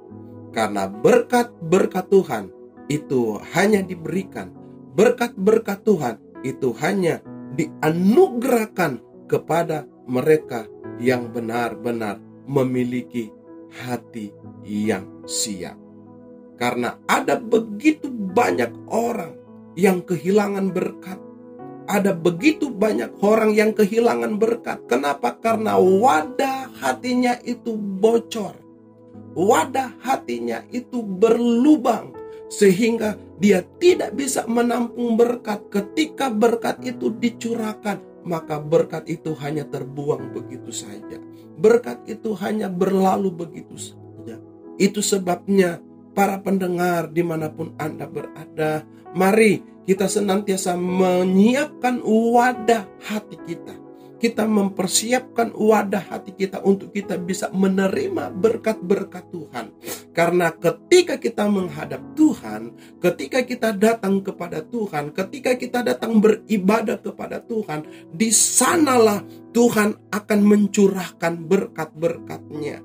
Karena 0.50 0.90
berkat-berkat 0.90 2.06
Tuhan 2.10 2.44
itu 2.90 3.38
hanya 3.54 3.86
diberikan, 3.86 4.50
berkat-berkat 4.98 5.86
Tuhan 5.86 6.16
itu 6.42 6.74
hanya 6.82 7.22
dianugerahkan 7.54 8.98
kepada 9.30 9.86
mereka 10.06 10.66
yang 10.98 11.30
benar-benar 11.30 12.18
memiliki 12.46 13.30
hati 13.70 14.32
yang 14.64 15.06
siap. 15.26 15.76
Karena 16.56 16.96
ada 17.04 17.36
begitu 17.36 18.08
banyak 18.08 18.72
orang 18.88 19.36
yang 19.76 20.00
kehilangan 20.00 20.72
berkat. 20.72 21.20
Ada 21.86 22.16
begitu 22.16 22.72
banyak 22.72 23.14
orang 23.22 23.54
yang 23.54 23.70
kehilangan 23.70 24.40
berkat. 24.42 24.82
Kenapa? 24.90 25.38
Karena 25.38 25.78
wadah 25.78 26.72
hatinya 26.82 27.38
itu 27.46 27.76
bocor. 27.76 28.58
Wadah 29.36 29.94
hatinya 30.02 30.64
itu 30.72 31.04
berlubang 31.04 32.16
sehingga 32.48 33.20
dia 33.36 33.64
tidak 33.80 34.16
bisa 34.16 34.44
menampung 34.48 35.14
berkat. 35.14 35.68
Ketika 35.68 36.32
berkat 36.32 36.80
itu 36.84 37.12
dicurahkan, 37.12 38.24
maka 38.26 38.58
berkat 38.58 39.06
itu 39.06 39.36
hanya 39.38 39.64
terbuang 39.68 40.32
begitu 40.34 40.72
saja. 40.72 41.20
Berkat 41.56 42.04
itu 42.08 42.36
hanya 42.40 42.68
berlalu 42.68 43.32
begitu 43.32 43.76
saja. 43.78 44.36
Itu 44.76 45.00
sebabnya 45.00 45.80
para 46.12 46.40
pendengar 46.40 47.12
di 47.12 47.24
mana 47.24 47.52
pun 47.52 47.72
Anda 47.76 48.08
berada, 48.08 48.84
mari 49.12 49.64
kita 49.86 50.10
senantiasa 50.10 50.74
menyiapkan 50.74 52.02
wadah 52.04 52.84
hati 53.06 53.38
kita 53.46 53.85
kita 54.16 54.48
mempersiapkan 54.48 55.52
wadah 55.52 56.04
hati 56.08 56.32
kita 56.32 56.64
untuk 56.64 56.92
kita 56.92 57.20
bisa 57.20 57.52
menerima 57.52 58.32
berkat-berkat 58.32 59.24
Tuhan. 59.28 59.66
Karena 60.16 60.48
ketika 60.52 61.20
kita 61.20 61.44
menghadap 61.44 62.00
Tuhan, 62.16 62.72
ketika 63.04 63.44
kita 63.44 63.76
datang 63.76 64.24
kepada 64.24 64.64
Tuhan, 64.64 65.12
ketika 65.12 65.52
kita 65.54 65.84
datang 65.84 66.16
beribadah 66.18 66.96
kepada 66.96 67.44
Tuhan, 67.44 67.84
di 68.08 68.32
sanalah 68.32 69.20
Tuhan 69.52 70.12
akan 70.12 70.40
mencurahkan 70.40 71.32
berkat-berkatnya. 71.44 72.80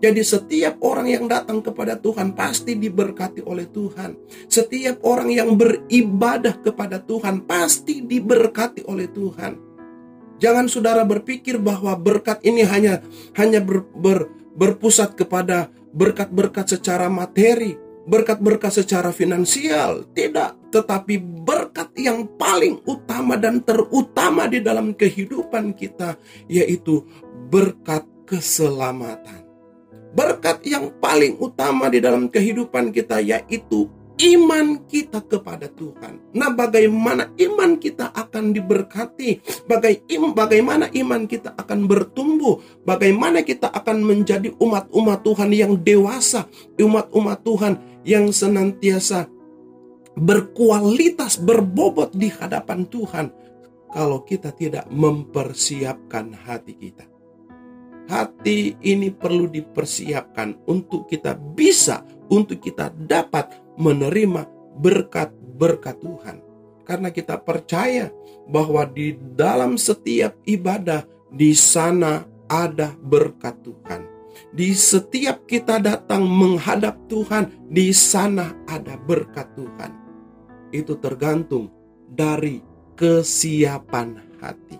Jadi 0.00 0.24
setiap 0.24 0.80
orang 0.80 1.12
yang 1.12 1.28
datang 1.28 1.60
kepada 1.60 1.92
Tuhan 1.92 2.32
pasti 2.32 2.72
diberkati 2.72 3.44
oleh 3.44 3.68
Tuhan. 3.68 4.16
Setiap 4.48 5.04
orang 5.04 5.28
yang 5.28 5.60
beribadah 5.60 6.56
kepada 6.64 7.04
Tuhan 7.04 7.44
pasti 7.44 8.00
diberkati 8.00 8.88
oleh 8.88 9.12
Tuhan. 9.12 9.69
Jangan 10.40 10.66
saudara 10.72 11.04
berpikir 11.04 11.60
bahwa 11.60 11.92
berkat 12.00 12.40
ini 12.40 12.64
hanya 12.64 13.04
hanya 13.36 13.60
ber, 13.60 13.84
ber, 13.92 14.32
berpusat 14.56 15.12
kepada 15.12 15.68
berkat-berkat 15.92 16.80
secara 16.80 17.12
materi, 17.12 17.76
berkat-berkat 18.08 18.80
secara 18.80 19.12
finansial. 19.12 20.08
Tidak, 20.16 20.72
tetapi 20.72 21.20
berkat 21.20 21.92
yang 22.00 22.24
paling 22.40 22.80
utama 22.88 23.36
dan 23.36 23.60
terutama 23.60 24.48
di 24.48 24.64
dalam 24.64 24.96
kehidupan 24.96 25.76
kita 25.76 26.16
yaitu 26.48 27.04
berkat 27.52 28.08
keselamatan. 28.24 29.44
Berkat 30.10 30.64
yang 30.66 30.90
paling 30.98 31.38
utama 31.38 31.86
di 31.92 32.02
dalam 32.02 32.26
kehidupan 32.26 32.90
kita 32.90 33.22
yaitu 33.22 33.86
iman 34.20 34.84
kita 34.84 35.24
kepada 35.24 35.70
Tuhan. 35.72 36.36
Nah, 36.36 36.52
bagaimana 36.52 37.32
iman 37.40 37.80
kita 37.80 38.12
akan 38.12 38.52
diberkati? 38.52 39.40
Bagaimana 40.36 40.92
iman 40.92 41.22
kita 41.24 41.56
akan 41.56 41.88
bertumbuh? 41.88 42.60
Bagaimana 42.84 43.40
kita 43.40 43.72
akan 43.72 44.04
menjadi 44.04 44.52
umat-umat 44.60 45.24
Tuhan 45.24 45.50
yang 45.56 45.72
dewasa, 45.80 46.44
umat-umat 46.76 47.38
Tuhan 47.40 47.72
yang 48.04 48.28
senantiasa 48.28 49.28
berkualitas, 50.16 51.40
berbobot 51.40 52.12
di 52.12 52.28
hadapan 52.28 52.84
Tuhan 52.84 53.26
kalau 53.90 54.22
kita 54.22 54.52
tidak 54.52 54.84
mempersiapkan 54.92 56.34
hati 56.34 56.74
kita. 56.76 57.08
Hati 58.10 58.74
ini 58.82 59.14
perlu 59.14 59.46
dipersiapkan 59.46 60.66
untuk 60.66 61.06
kita 61.06 61.38
bisa, 61.38 62.02
untuk 62.26 62.58
kita 62.58 62.90
dapat 62.90 63.69
menerima 63.80 64.44
berkat-berkat 64.76 65.96
Tuhan. 66.04 66.36
Karena 66.84 67.08
kita 67.08 67.40
percaya 67.40 68.12
bahwa 68.44 68.84
di 68.84 69.16
dalam 69.34 69.80
setiap 69.80 70.36
ibadah 70.44 71.08
di 71.32 71.56
sana 71.56 72.28
ada 72.50 72.92
berkat 73.00 73.56
Tuhan. 73.64 74.04
Di 74.50 74.74
setiap 74.74 75.46
kita 75.46 75.78
datang 75.78 76.26
menghadap 76.26 76.98
Tuhan, 77.06 77.70
di 77.70 77.94
sana 77.94 78.52
ada 78.66 78.98
berkat 78.98 79.46
Tuhan. 79.54 79.92
Itu 80.74 80.98
tergantung 80.98 81.70
dari 82.10 82.62
kesiapan 82.98 84.38
hati. 84.42 84.78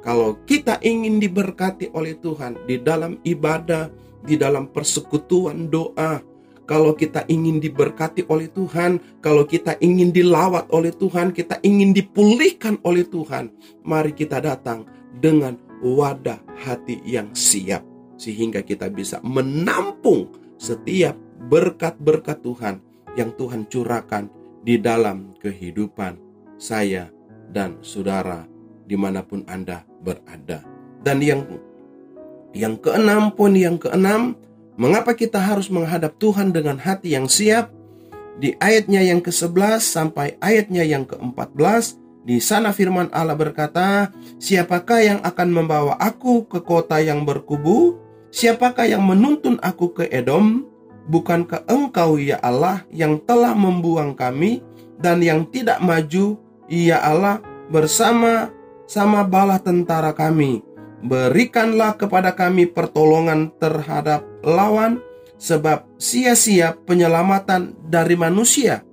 Kalau 0.00 0.40
kita 0.44 0.80
ingin 0.84 1.16
diberkati 1.20 1.92
oleh 1.92 2.16
Tuhan 2.20 2.64
di 2.68 2.80
dalam 2.80 3.20
ibadah, 3.24 3.88
di 4.24 4.36
dalam 4.36 4.68
persekutuan 4.72 5.68
doa, 5.68 6.20
kalau 6.64 6.96
kita 6.96 7.28
ingin 7.28 7.60
diberkati 7.60 8.24
oleh 8.32 8.48
Tuhan, 8.48 9.20
kalau 9.20 9.44
kita 9.44 9.76
ingin 9.84 10.10
dilawat 10.10 10.72
oleh 10.72 10.92
Tuhan, 10.96 11.36
kita 11.36 11.60
ingin 11.60 11.92
dipulihkan 11.92 12.80
oleh 12.84 13.04
Tuhan, 13.04 13.52
mari 13.84 14.16
kita 14.16 14.40
datang 14.40 14.88
dengan 15.20 15.60
wadah 15.84 16.40
hati 16.64 17.04
yang 17.04 17.28
siap 17.36 17.84
sehingga 18.16 18.64
kita 18.64 18.88
bisa 18.88 19.20
menampung 19.20 20.32
setiap 20.56 21.12
berkat-berkat 21.52 22.40
Tuhan 22.40 22.80
yang 23.20 23.36
Tuhan 23.36 23.68
curahkan 23.68 24.32
di 24.64 24.80
dalam 24.80 25.36
kehidupan 25.36 26.16
saya 26.56 27.12
dan 27.52 27.76
saudara 27.84 28.48
di 28.88 28.96
mana 28.96 29.20
pun 29.20 29.44
Anda 29.44 29.84
berada. 30.00 30.64
Dan 31.04 31.20
yang 31.20 31.44
yang 32.56 32.80
keenam, 32.80 33.34
poin 33.34 33.52
yang 33.52 33.76
keenam, 33.76 34.38
mengapa 34.74 35.14
kita 35.14 35.38
harus 35.38 35.70
menghadap 35.70 36.16
Tuhan 36.18 36.50
dengan 36.50 36.78
hati 36.78 37.14
yang 37.14 37.30
siap? 37.30 37.70
Di 38.34 38.58
ayatnya 38.58 38.98
yang 39.02 39.22
ke-11 39.22 39.78
sampai 39.78 40.34
ayatnya 40.42 40.82
yang 40.82 41.06
ke-14, 41.06 42.02
di 42.24 42.40
sana 42.40 42.72
firman 42.72 43.12
Allah 43.12 43.36
berkata, 43.36 44.08
Siapakah 44.40 45.00
yang 45.04 45.20
akan 45.20 45.48
membawa 45.52 45.94
aku 46.00 46.48
ke 46.48 46.64
kota 46.64 46.98
yang 46.98 47.22
berkubu? 47.22 48.00
Siapakah 48.34 48.90
yang 48.90 49.04
menuntun 49.04 49.60
aku 49.62 49.94
ke 49.94 50.04
Edom? 50.10 50.66
Bukankah 51.04 51.68
engkau 51.68 52.16
ya 52.16 52.40
Allah 52.40 52.82
yang 52.88 53.20
telah 53.22 53.52
membuang 53.52 54.16
kami 54.16 54.64
dan 54.96 55.20
yang 55.20 55.44
tidak 55.52 55.84
maju, 55.84 56.40
ya 56.64 56.98
Allah 57.04 57.44
bersama 57.68 58.48
sama 58.88 59.20
bala 59.20 59.60
tentara 59.60 60.16
kami. 60.16 60.64
Berikanlah 61.04 62.00
kepada 62.00 62.32
kami 62.32 62.64
pertolongan 62.64 63.52
terhadap 63.60 64.24
lawan, 64.44 65.00
sebab 65.40 65.88
sia-sia 65.98 66.76
penyelamatan 66.86 67.74
dari 67.88 68.14
manusia. 68.14 68.84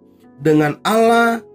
Dengan 0.41 0.81
Allah 0.81 1.45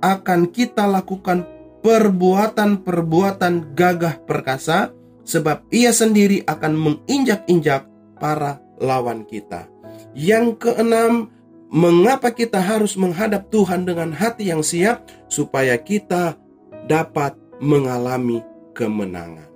akan 0.00 0.48
kita 0.48 0.88
lakukan 0.88 1.44
perbuatan-perbuatan 1.84 3.76
gagah 3.76 4.24
perkasa, 4.24 4.94
sebab 5.22 5.68
Ia 5.68 5.92
sendiri 5.92 6.40
akan 6.48 6.72
menginjak-injak 6.74 7.84
para 8.16 8.62
lawan 8.80 9.28
kita. 9.28 9.68
Yang 10.16 10.64
keenam, 10.64 11.28
mengapa 11.68 12.32
kita 12.32 12.58
harus 12.58 12.96
menghadap 12.96 13.52
Tuhan 13.52 13.84
dengan 13.84 14.16
hati 14.16 14.48
yang 14.48 14.64
siap, 14.64 15.04
supaya 15.28 15.76
kita 15.76 16.40
dapat 16.88 17.36
mengalami 17.60 18.40
kemenangan. 18.74 19.51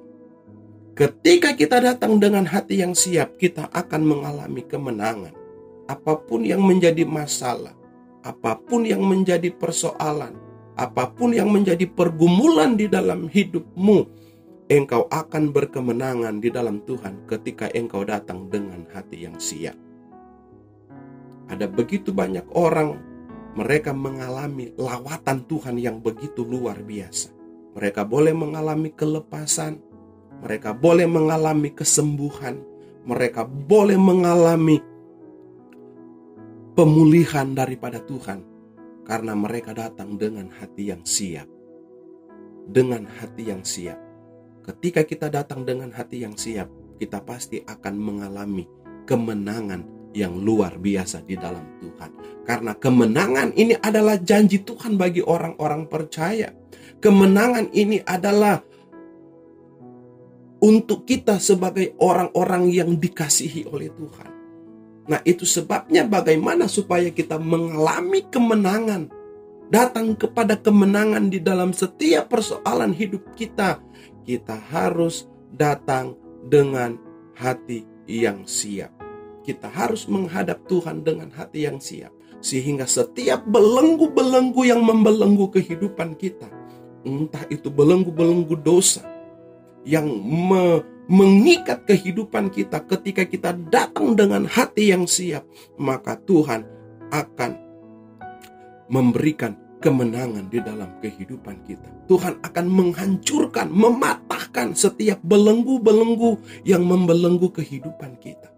Ketika 0.96 1.52
kita 1.52 1.76
datang 1.84 2.16
dengan 2.16 2.48
hati 2.48 2.80
yang 2.80 2.96
siap, 2.96 3.36
kita 3.36 3.68
akan 3.68 4.00
mengalami 4.00 4.64
kemenangan. 4.64 5.36
Apa 5.92 6.16
pun 6.16 6.40
yang 6.40 6.64
menjadi 6.64 7.04
masalah, 7.04 7.76
apa 8.24 8.56
pun 8.56 8.88
yang 8.88 9.04
menjadi 9.04 9.52
persoalan, 9.52 10.32
apa 10.72 11.12
pun 11.12 11.36
yang 11.36 11.52
menjadi 11.52 11.84
pergumulan 11.84 12.80
di 12.80 12.88
dalam 12.88 13.28
hidupmu, 13.28 14.08
engkau 14.72 15.04
akan 15.12 15.52
berkemenangan 15.52 16.40
di 16.40 16.48
dalam 16.48 16.80
Tuhan 16.88 17.28
ketika 17.28 17.68
engkau 17.76 18.00
datang 18.00 18.48
dengan 18.48 18.88
hati 18.88 19.28
yang 19.28 19.36
siap. 19.36 19.76
Ada 21.52 21.68
begitu 21.68 22.08
banyak 22.08 22.48
orang, 22.56 22.96
mereka 23.52 23.92
mengalami 23.92 24.72
lawatan 24.80 25.44
Tuhan 25.44 25.76
yang 25.76 26.00
begitu 26.00 26.40
luar 26.40 26.80
biasa. 26.80 27.36
Mereka 27.76 28.08
boleh 28.08 28.32
mengalami 28.32 28.88
kelepasan, 28.96 29.85
mereka 30.42 30.76
boleh 30.76 31.08
mengalami 31.08 31.72
kesembuhan, 31.72 32.60
mereka 33.06 33.46
boleh 33.46 33.96
mengalami 33.96 34.82
pemulihan 36.76 37.56
daripada 37.56 38.02
Tuhan 38.04 38.44
karena 39.06 39.32
mereka 39.32 39.72
datang 39.72 40.18
dengan 40.20 40.52
hati 40.52 40.92
yang 40.92 41.02
siap. 41.06 41.48
Dengan 42.66 43.06
hati 43.06 43.46
yang 43.46 43.62
siap. 43.62 43.96
Ketika 44.66 45.06
kita 45.06 45.30
datang 45.30 45.62
dengan 45.62 45.94
hati 45.94 46.26
yang 46.26 46.34
siap, 46.34 46.66
kita 46.98 47.22
pasti 47.22 47.62
akan 47.62 47.94
mengalami 47.94 48.66
kemenangan 49.06 50.10
yang 50.16 50.34
luar 50.42 50.74
biasa 50.80 51.22
di 51.22 51.38
dalam 51.38 51.78
Tuhan. 51.78 52.10
Karena 52.42 52.74
kemenangan 52.74 53.54
ini 53.54 53.78
adalah 53.78 54.18
janji 54.18 54.64
Tuhan 54.66 54.98
bagi 54.98 55.22
orang-orang 55.22 55.86
percaya. 55.86 56.50
Kemenangan 56.98 57.70
ini 57.76 58.02
adalah 58.02 58.64
untuk 60.60 61.04
kita 61.04 61.36
sebagai 61.36 61.92
orang-orang 62.00 62.72
yang 62.72 62.90
dikasihi 62.96 63.68
oleh 63.68 63.92
Tuhan. 63.92 64.30
Nah, 65.06 65.20
itu 65.22 65.46
sebabnya 65.46 66.02
bagaimana 66.02 66.66
supaya 66.66 67.12
kita 67.14 67.38
mengalami 67.38 68.26
kemenangan, 68.26 69.06
datang 69.70 70.18
kepada 70.18 70.58
kemenangan 70.58 71.30
di 71.30 71.38
dalam 71.38 71.70
setiap 71.70 72.32
persoalan 72.32 72.90
hidup 72.90 73.22
kita. 73.38 73.78
Kita 74.26 74.58
harus 74.74 75.30
datang 75.54 76.18
dengan 76.50 76.98
hati 77.38 77.86
yang 78.10 78.42
siap. 78.42 78.90
Kita 79.46 79.70
harus 79.70 80.10
menghadap 80.10 80.66
Tuhan 80.66 81.06
dengan 81.06 81.30
hati 81.30 81.70
yang 81.70 81.78
siap, 81.78 82.10
sehingga 82.42 82.90
setiap 82.90 83.46
belenggu-belenggu 83.46 84.66
yang 84.66 84.82
membelenggu 84.82 85.54
kehidupan 85.54 86.18
kita, 86.18 86.50
entah 87.06 87.46
itu 87.46 87.70
belenggu-belenggu 87.70 88.58
dosa 88.58 89.15
yang 89.86 90.10
me 90.26 90.82
mengikat 91.06 91.86
kehidupan 91.86 92.50
kita 92.50 92.82
ketika 92.82 93.22
kita 93.22 93.54
datang 93.70 94.18
dengan 94.18 94.42
hati 94.42 94.90
yang 94.90 95.06
siap, 95.06 95.46
maka 95.78 96.18
Tuhan 96.26 96.66
akan 97.14 97.54
memberikan 98.90 99.54
kemenangan 99.78 100.50
di 100.50 100.58
dalam 100.58 100.90
kehidupan 100.98 101.62
kita. 101.62 101.86
Tuhan 102.10 102.42
akan 102.42 102.66
menghancurkan, 102.66 103.70
mematahkan 103.70 104.74
setiap 104.74 105.22
belenggu-belenggu 105.22 106.42
yang 106.66 106.82
membelenggu 106.82 107.54
kehidupan 107.54 108.18
kita. 108.18 108.50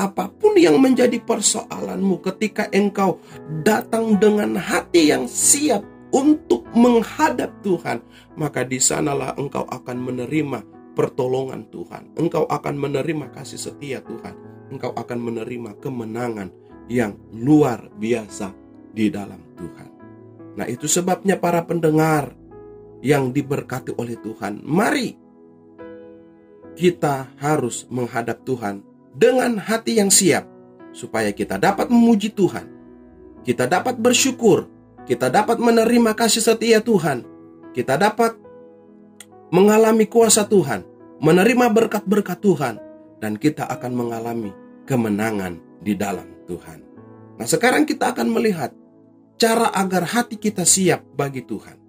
Apa 0.00 0.30
pun 0.30 0.56
yang 0.56 0.80
menjadi 0.80 1.20
persoalanmu 1.20 2.22
ketika 2.22 2.70
engkau 2.72 3.20
datang 3.60 4.16
dengan 4.16 4.56
hati 4.56 5.10
yang 5.12 5.28
siap 5.28 5.82
untuk 6.14 6.64
menghadap 6.72 7.52
Tuhan, 7.60 8.00
maka 8.36 8.64
di 8.64 8.80
sanalah 8.80 9.36
engkau 9.36 9.64
akan 9.68 9.96
menerima 10.00 10.60
pertolongan 10.96 11.68
Tuhan. 11.70 12.16
Engkau 12.18 12.48
akan 12.48 12.74
menerima 12.74 13.30
kasih 13.30 13.60
setia 13.60 14.02
Tuhan. 14.02 14.34
Engkau 14.72 14.92
akan 14.92 15.18
menerima 15.20 15.78
kemenangan 15.78 16.48
yang 16.88 17.16
luar 17.32 17.92
biasa 17.96 18.52
di 18.92 19.12
dalam 19.12 19.38
Tuhan. 19.54 19.88
Nah, 20.58 20.66
itu 20.66 20.90
sebabnya 20.90 21.38
para 21.38 21.62
pendengar 21.62 22.34
yang 22.98 23.30
diberkati 23.30 23.94
oleh 23.94 24.18
Tuhan, 24.18 24.58
mari 24.66 25.14
kita 26.74 27.30
harus 27.38 27.86
menghadap 27.90 28.42
Tuhan 28.42 28.82
dengan 29.14 29.58
hati 29.58 30.02
yang 30.02 30.10
siap 30.10 30.46
supaya 30.90 31.30
kita 31.30 31.58
dapat 31.58 31.90
memuji 31.90 32.34
Tuhan. 32.34 32.66
Kita 33.46 33.70
dapat 33.70 33.98
bersyukur, 33.98 34.66
kita 35.08 35.32
dapat 35.32 35.56
menerima 35.56 36.12
kasih 36.12 36.44
setia 36.44 36.84
Tuhan. 36.84 37.24
Kita 37.72 37.96
dapat 37.96 38.36
mengalami 39.48 40.04
kuasa 40.04 40.44
Tuhan, 40.44 40.84
menerima 41.24 41.72
berkat-berkat 41.72 42.38
Tuhan, 42.44 42.76
dan 43.16 43.40
kita 43.40 43.64
akan 43.64 43.92
mengalami 43.96 44.52
kemenangan 44.84 45.56
di 45.80 45.96
dalam 45.96 46.28
Tuhan. 46.44 46.84
Nah, 47.40 47.48
sekarang 47.48 47.88
kita 47.88 48.12
akan 48.12 48.28
melihat 48.28 48.76
cara 49.40 49.72
agar 49.72 50.04
hati 50.04 50.36
kita 50.36 50.68
siap 50.68 51.00
bagi 51.16 51.40
Tuhan. 51.40 51.80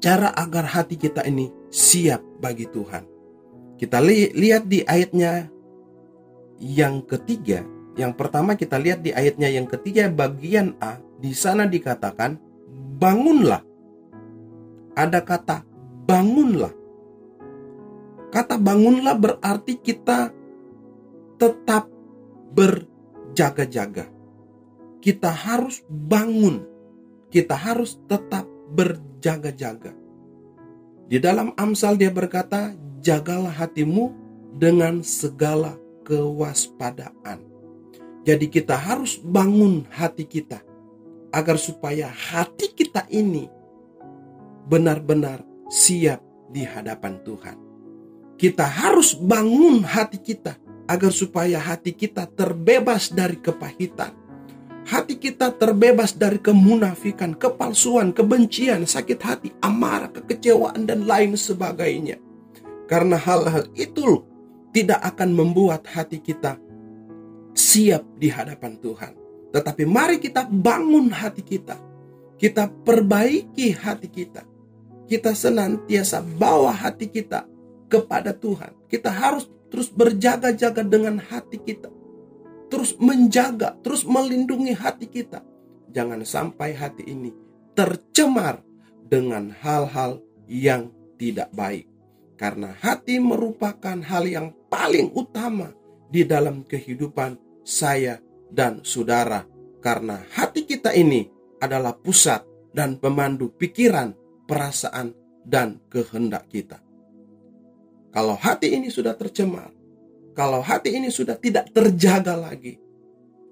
Cara 0.00 0.32
agar 0.36 0.68
hati 0.68 1.00
kita 1.00 1.24
ini 1.24 1.48
siap 1.72 2.20
bagi 2.40 2.68
Tuhan. 2.68 3.04
Kita 3.80 3.96
li 4.00 4.28
lihat 4.36 4.68
di 4.68 4.84
ayatnya 4.84 5.48
yang 6.60 7.00
ketiga. 7.04 7.64
Yang 7.96 8.12
pertama 8.16 8.56
kita 8.56 8.76
lihat 8.76 9.00
di 9.00 9.12
ayatnya 9.12 9.48
yang 9.48 9.64
ketiga 9.64 10.08
bagian 10.12 10.76
A. 10.80 11.00
Di 11.20 11.36
sana 11.36 11.68
dikatakan, 11.68 12.40
bangunlah 12.96 13.70
ada 15.00 15.20
kata 15.24 15.64
bangunlah. 16.04 16.74
Kata 18.30 18.60
bangunlah 18.60 19.16
berarti 19.16 19.80
kita 19.80 20.30
tetap 21.40 21.88
berjaga-jaga. 22.54 24.06
Kita 25.00 25.30
harus 25.32 25.82
bangun. 25.88 26.62
Kita 27.32 27.56
harus 27.56 27.98
tetap 28.06 28.44
berjaga-jaga. 28.74 29.96
Di 31.10 31.18
dalam 31.18 31.56
Amsal 31.58 31.98
dia 31.98 32.12
berkata, 32.12 32.74
"Jagalah 33.02 33.50
hatimu 33.50 34.14
dengan 34.54 35.02
segala 35.02 35.74
kewaspadaan." 36.06 37.42
Jadi 38.22 38.46
kita 38.52 38.76
harus 38.76 39.18
bangun 39.18 39.88
hati 39.90 40.28
kita 40.28 40.60
agar 41.30 41.56
supaya 41.58 42.10
hati 42.10 42.74
kita 42.74 43.06
ini 43.10 43.46
benar-benar 44.66 45.42
siap 45.70 46.22
di 46.50 46.66
hadapan 46.66 47.18
Tuhan. 47.22 47.56
Kita 48.34 48.64
harus 48.66 49.14
bangun 49.14 49.84
hati 49.84 50.18
kita 50.18 50.58
agar 50.90 51.12
supaya 51.14 51.62
hati 51.62 51.94
kita 51.94 52.26
terbebas 52.26 53.14
dari 53.14 53.38
kepahitan. 53.38 54.16
Hati 54.90 55.20
kita 55.20 55.54
terbebas 55.54 56.16
dari 56.16 56.40
kemunafikan, 56.40 57.36
kepalsuan, 57.36 58.10
kebencian, 58.10 58.88
sakit 58.88 59.20
hati, 59.20 59.48
amarah, 59.60 60.10
kekecewaan, 60.10 60.88
dan 60.88 61.04
lain 61.04 61.36
sebagainya. 61.36 62.18
Karena 62.88 63.14
hal-hal 63.20 63.70
itu 63.76 64.24
tidak 64.74 64.98
akan 65.14 65.36
membuat 65.36 65.86
hati 65.86 66.18
kita 66.18 66.58
siap 67.54 68.02
di 68.18 68.32
hadapan 68.32 68.80
Tuhan. 68.80 69.19
Tetapi 69.50 69.82
mari 69.86 70.22
kita 70.22 70.46
bangun 70.46 71.10
hati 71.10 71.42
kita. 71.42 71.76
Kita 72.40 72.70
perbaiki 72.70 73.76
hati 73.76 74.08
kita 74.08 74.50
kita 75.10 75.34
senantiasa 75.34 76.22
bawa 76.22 76.70
hati 76.70 77.10
kita 77.10 77.42
kepada 77.90 78.30
Tuhan. 78.30 78.70
Kita 78.86 79.10
harus 79.10 79.50
terus 79.66 79.90
berjaga-jaga 79.90 80.86
dengan 80.86 81.18
hati 81.18 81.58
kita. 81.58 81.90
Terus 82.70 82.94
menjaga, 83.02 83.74
terus 83.82 84.06
melindungi 84.06 84.70
hati 84.70 85.10
kita. 85.10 85.42
Jangan 85.90 86.22
sampai 86.22 86.78
hati 86.78 87.10
ini 87.10 87.34
tercemar 87.74 88.62
dengan 89.10 89.50
hal-hal 89.50 90.22
yang 90.46 90.94
tidak 91.18 91.50
baik. 91.50 91.90
Karena 92.38 92.70
hati 92.78 93.18
merupakan 93.18 93.98
hal 93.98 94.30
yang 94.30 94.54
paling 94.70 95.10
utama 95.10 95.74
di 96.06 96.22
dalam 96.22 96.62
kehidupan 96.62 97.34
saya 97.66 98.22
dan 98.50 98.82
saudara. 98.82 99.46
Karena 99.80 100.20
hati 100.36 100.68
kita 100.68 100.92
ini 100.92 101.24
adalah 101.62 101.96
pusat 101.96 102.44
dan 102.76 103.00
pemandu 103.00 103.48
pikiran, 103.56 104.12
perasaan, 104.44 105.16
dan 105.46 105.80
kehendak 105.88 106.46
kita. 106.52 106.78
Kalau 108.10 108.36
hati 108.36 108.76
ini 108.76 108.92
sudah 108.92 109.16
tercemar, 109.16 109.70
kalau 110.34 110.60
hati 110.60 110.98
ini 110.98 111.08
sudah 111.08 111.38
tidak 111.38 111.70
terjaga 111.70 112.34
lagi, 112.36 112.76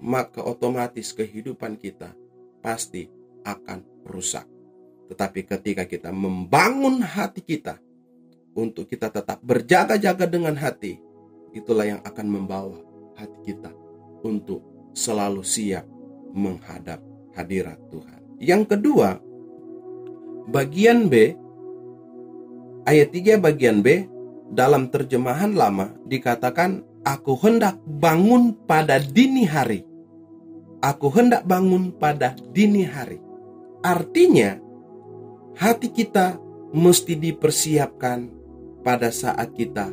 maka 0.03 0.43
otomatis 0.43 1.15
kehidupan 1.15 1.79
kita 1.79 2.13
pasti 2.61 3.07
akan 3.47 4.05
rusak. 4.07 4.47
Tetapi 5.09 5.41
ketika 5.49 5.89
kita 5.89 6.11
membangun 6.13 7.01
hati 7.01 7.41
kita 7.41 7.81
untuk 8.53 8.85
kita 8.91 9.09
tetap 9.09 9.41
berjaga-jaga 9.41 10.29
dengan 10.29 10.59
hati, 10.59 11.01
itulah 11.57 11.87
yang 11.89 12.01
akan 12.05 12.27
membawa 12.29 12.79
hati 13.17 13.55
kita 13.55 13.73
untuk 14.27 14.78
selalu 14.93 15.43
siap 15.43 15.87
menghadap 16.33 17.01
hadirat 17.35 17.79
Tuhan. 17.89 18.21
Yang 18.39 18.63
kedua, 18.77 19.19
bagian 20.51 21.11
B 21.11 21.35
ayat 22.87 23.09
3 23.13 23.39
bagian 23.43 23.83
B 23.85 24.07
dalam 24.49 24.89
terjemahan 24.89 25.53
lama 25.53 25.93
dikatakan 26.09 26.81
aku 27.05 27.37
hendak 27.41 27.77
bangun 27.85 28.57
pada 28.65 28.97
dini 29.01 29.45
hari. 29.45 29.85
Aku 30.79 31.11
hendak 31.11 31.43
bangun 31.43 31.91
pada 31.91 32.39
dini 32.55 32.87
hari. 32.87 33.19
Artinya 33.83 34.63
hati 35.59 35.91
kita 35.91 36.39
mesti 36.71 37.19
dipersiapkan 37.19 38.31
pada 38.87 39.11
saat 39.11 39.51
kita 39.59 39.91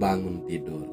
bangun 0.00 0.48
tidur. 0.48 0.88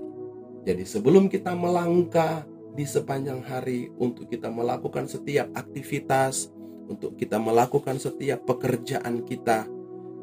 Jadi 0.68 0.84
sebelum 0.86 1.32
kita 1.32 1.56
melangkah 1.56 2.46
di 2.72 2.88
sepanjang 2.88 3.44
hari 3.44 3.92
untuk 4.00 4.32
kita 4.32 4.48
melakukan 4.48 5.08
setiap 5.08 5.52
aktivitas, 5.56 6.52
untuk 6.88 7.16
kita 7.20 7.40
melakukan 7.40 8.00
setiap 8.00 8.44
pekerjaan 8.48 9.24
kita, 9.24 9.68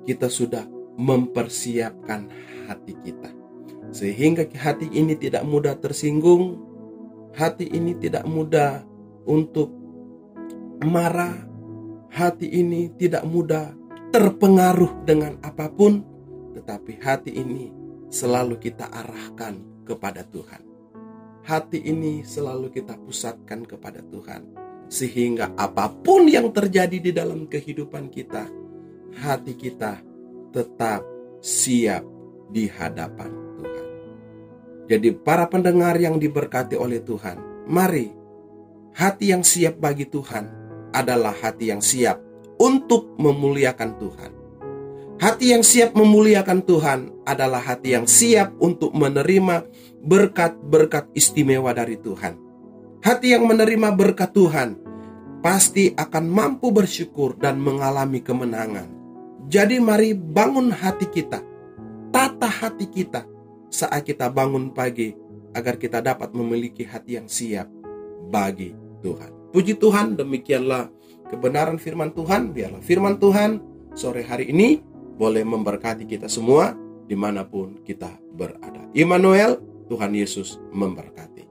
kita 0.04 0.28
sudah 0.28 0.64
mempersiapkan 0.96 2.28
hati 2.68 2.94
kita. 3.04 3.30
Sehingga 3.88 4.44
hati 4.56 4.88
ini 4.92 5.16
tidak 5.16 5.44
mudah 5.48 5.76
tersinggung, 5.80 6.60
hati 7.32 7.68
ini 7.68 7.96
tidak 7.96 8.28
mudah 8.28 8.84
untuk 9.24 9.72
marah, 10.84 11.36
hati 12.12 12.48
ini 12.48 12.92
tidak 12.96 13.24
mudah 13.24 13.72
terpengaruh 14.12 15.04
dengan 15.04 15.40
apa 15.40 15.68
pun, 15.72 16.04
tetapi 16.52 17.00
hati 17.00 17.32
ini 17.32 17.72
selalu 18.08 18.60
kita 18.60 18.88
arahkan 18.88 19.84
kepada 19.84 20.24
Tuhan. 20.24 20.67
Hati 21.48 21.80
ini 21.80 22.20
selalu 22.28 22.68
kita 22.68 23.00
pusatkan 23.00 23.64
kepada 23.64 24.04
Tuhan, 24.04 24.52
sehingga 24.92 25.56
apa 25.56 25.88
pun 25.88 26.28
yang 26.28 26.52
terjadi 26.52 27.00
di 27.00 27.08
dalam 27.08 27.48
kehidupan 27.48 28.12
kita, 28.12 28.44
hati 29.16 29.56
kita 29.56 29.96
tetap 30.52 31.08
siap 31.40 32.04
di 32.52 32.68
hadapan 32.68 33.32
Tuhan. 33.56 33.86
Jadi, 34.92 35.08
para 35.16 35.48
pendengar 35.48 35.96
yang 35.96 36.20
diberkati 36.20 36.76
oleh 36.76 37.00
Tuhan, 37.00 37.64
mari 37.64 38.12
hati 38.92 39.32
yang 39.32 39.40
siap 39.40 39.80
bagi 39.80 40.04
Tuhan 40.04 40.44
adalah 40.92 41.32
hati 41.32 41.72
yang 41.72 41.80
siap 41.80 42.20
untuk 42.60 43.16
memuliakan 43.16 43.96
Tuhan. 43.96 44.32
Hati 45.16 45.56
yang 45.56 45.64
siap 45.64 45.96
memuliakan 45.96 46.60
Tuhan 46.60 47.24
adalah 47.24 47.64
hati 47.64 47.96
yang 47.96 48.04
siap 48.04 48.52
untuk 48.60 48.92
menerima 48.92 49.64
berkat-berkat 50.04 51.10
istimewa 51.14 51.74
dari 51.74 51.98
Tuhan. 51.98 52.38
Hati 53.02 53.34
yang 53.34 53.46
menerima 53.46 53.94
berkat 53.94 54.34
Tuhan 54.34 54.78
pasti 55.42 55.94
akan 55.94 56.24
mampu 56.26 56.74
bersyukur 56.74 57.38
dan 57.38 57.62
mengalami 57.62 58.18
kemenangan. 58.18 58.90
Jadi, 59.48 59.78
mari 59.80 60.12
bangun 60.12 60.74
hati 60.74 61.08
kita 61.08 61.40
tata 62.08 62.48
hati 62.48 62.88
kita 62.88 63.24
saat 63.68 64.02
kita 64.04 64.32
bangun 64.32 64.72
pagi 64.72 65.12
agar 65.52 65.76
kita 65.76 66.00
dapat 66.00 66.32
memiliki 66.32 66.84
hati 66.84 67.20
yang 67.20 67.28
siap 67.28 67.68
bagi 68.32 68.72
Tuhan. 69.04 69.52
Puji 69.52 69.80
Tuhan, 69.80 70.16
demikianlah 70.16 70.92
kebenaran 71.32 71.80
firman 71.80 72.12
Tuhan. 72.12 72.52
Biarlah 72.52 72.82
firman 72.84 73.16
Tuhan 73.16 73.60
sore 73.96 74.24
hari 74.24 74.52
ini 74.52 74.80
boleh 75.16 75.42
memberkati 75.44 76.04
kita 76.04 76.28
semua 76.28 76.76
di 77.08 77.16
mana 77.16 77.44
pun 77.44 77.80
kita 77.82 78.12
berada. 78.36 78.84
Immanuel, 78.92 79.60
Tuhan 79.88 80.12
Yesus 80.12 80.60
memberkati. 80.70 81.48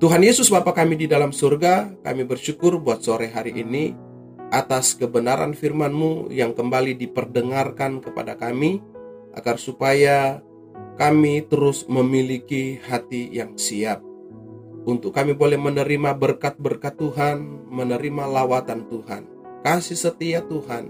Tuhan 0.00 0.24
Yesus 0.24 0.48
Bapa 0.48 0.72
kami 0.72 0.96
di 0.96 1.04
dalam 1.04 1.28
surga, 1.28 1.92
kami 2.00 2.24
bersyukur 2.24 2.80
buat 2.80 3.04
sore 3.04 3.28
hari 3.28 3.52
ini 3.60 3.92
atas 4.48 4.96
kebenaran 4.96 5.52
firman-Mu 5.52 6.32
yang 6.32 6.56
kembali 6.56 6.96
diperdengarkan 6.96 8.00
kepada 8.00 8.32
kami, 8.40 8.80
agar 9.36 9.60
supaya 9.60 10.40
kami 10.96 11.44
terus 11.44 11.84
memiliki 11.84 12.80
hati 12.80 13.28
yang 13.28 13.60
siap. 13.60 14.00
Untuk 14.88 15.12
kami 15.12 15.36
boleh 15.36 15.60
menerima 15.60 16.16
berkat-berkat 16.16 16.96
Tuhan, 16.96 17.68
menerima 17.68 18.24
lawatan 18.24 18.88
Tuhan, 18.88 19.28
kasih 19.60 20.00
setia 20.00 20.40
Tuhan, 20.48 20.88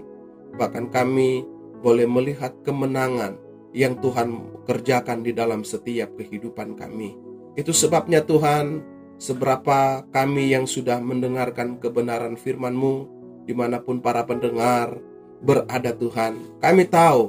bahkan 0.55 0.87
kami 0.87 1.43
boleh 1.83 2.07
melihat 2.07 2.55
kemenangan 2.63 3.35
yang 3.71 3.99
Tuhan 3.99 4.61
kerjakan 4.67 5.23
di 5.23 5.31
dalam 5.31 5.63
setiap 5.63 6.15
kehidupan 6.19 6.75
kami. 6.75 7.15
Itu 7.55 7.71
sebabnya 7.75 8.23
Tuhan, 8.23 8.83
seberapa 9.21 10.07
kami 10.09 10.51
yang 10.51 10.65
sudah 10.65 10.99
mendengarkan 11.03 11.77
kebenaran 11.77 12.39
firman-Mu, 12.39 12.95
di 13.45 13.53
mana 13.53 13.83
pun 13.83 13.99
para 13.99 14.23
pendengar 14.23 14.95
berada 15.43 15.91
Tuhan. 15.93 16.61
Kami 16.61 16.83
tahu 16.87 17.21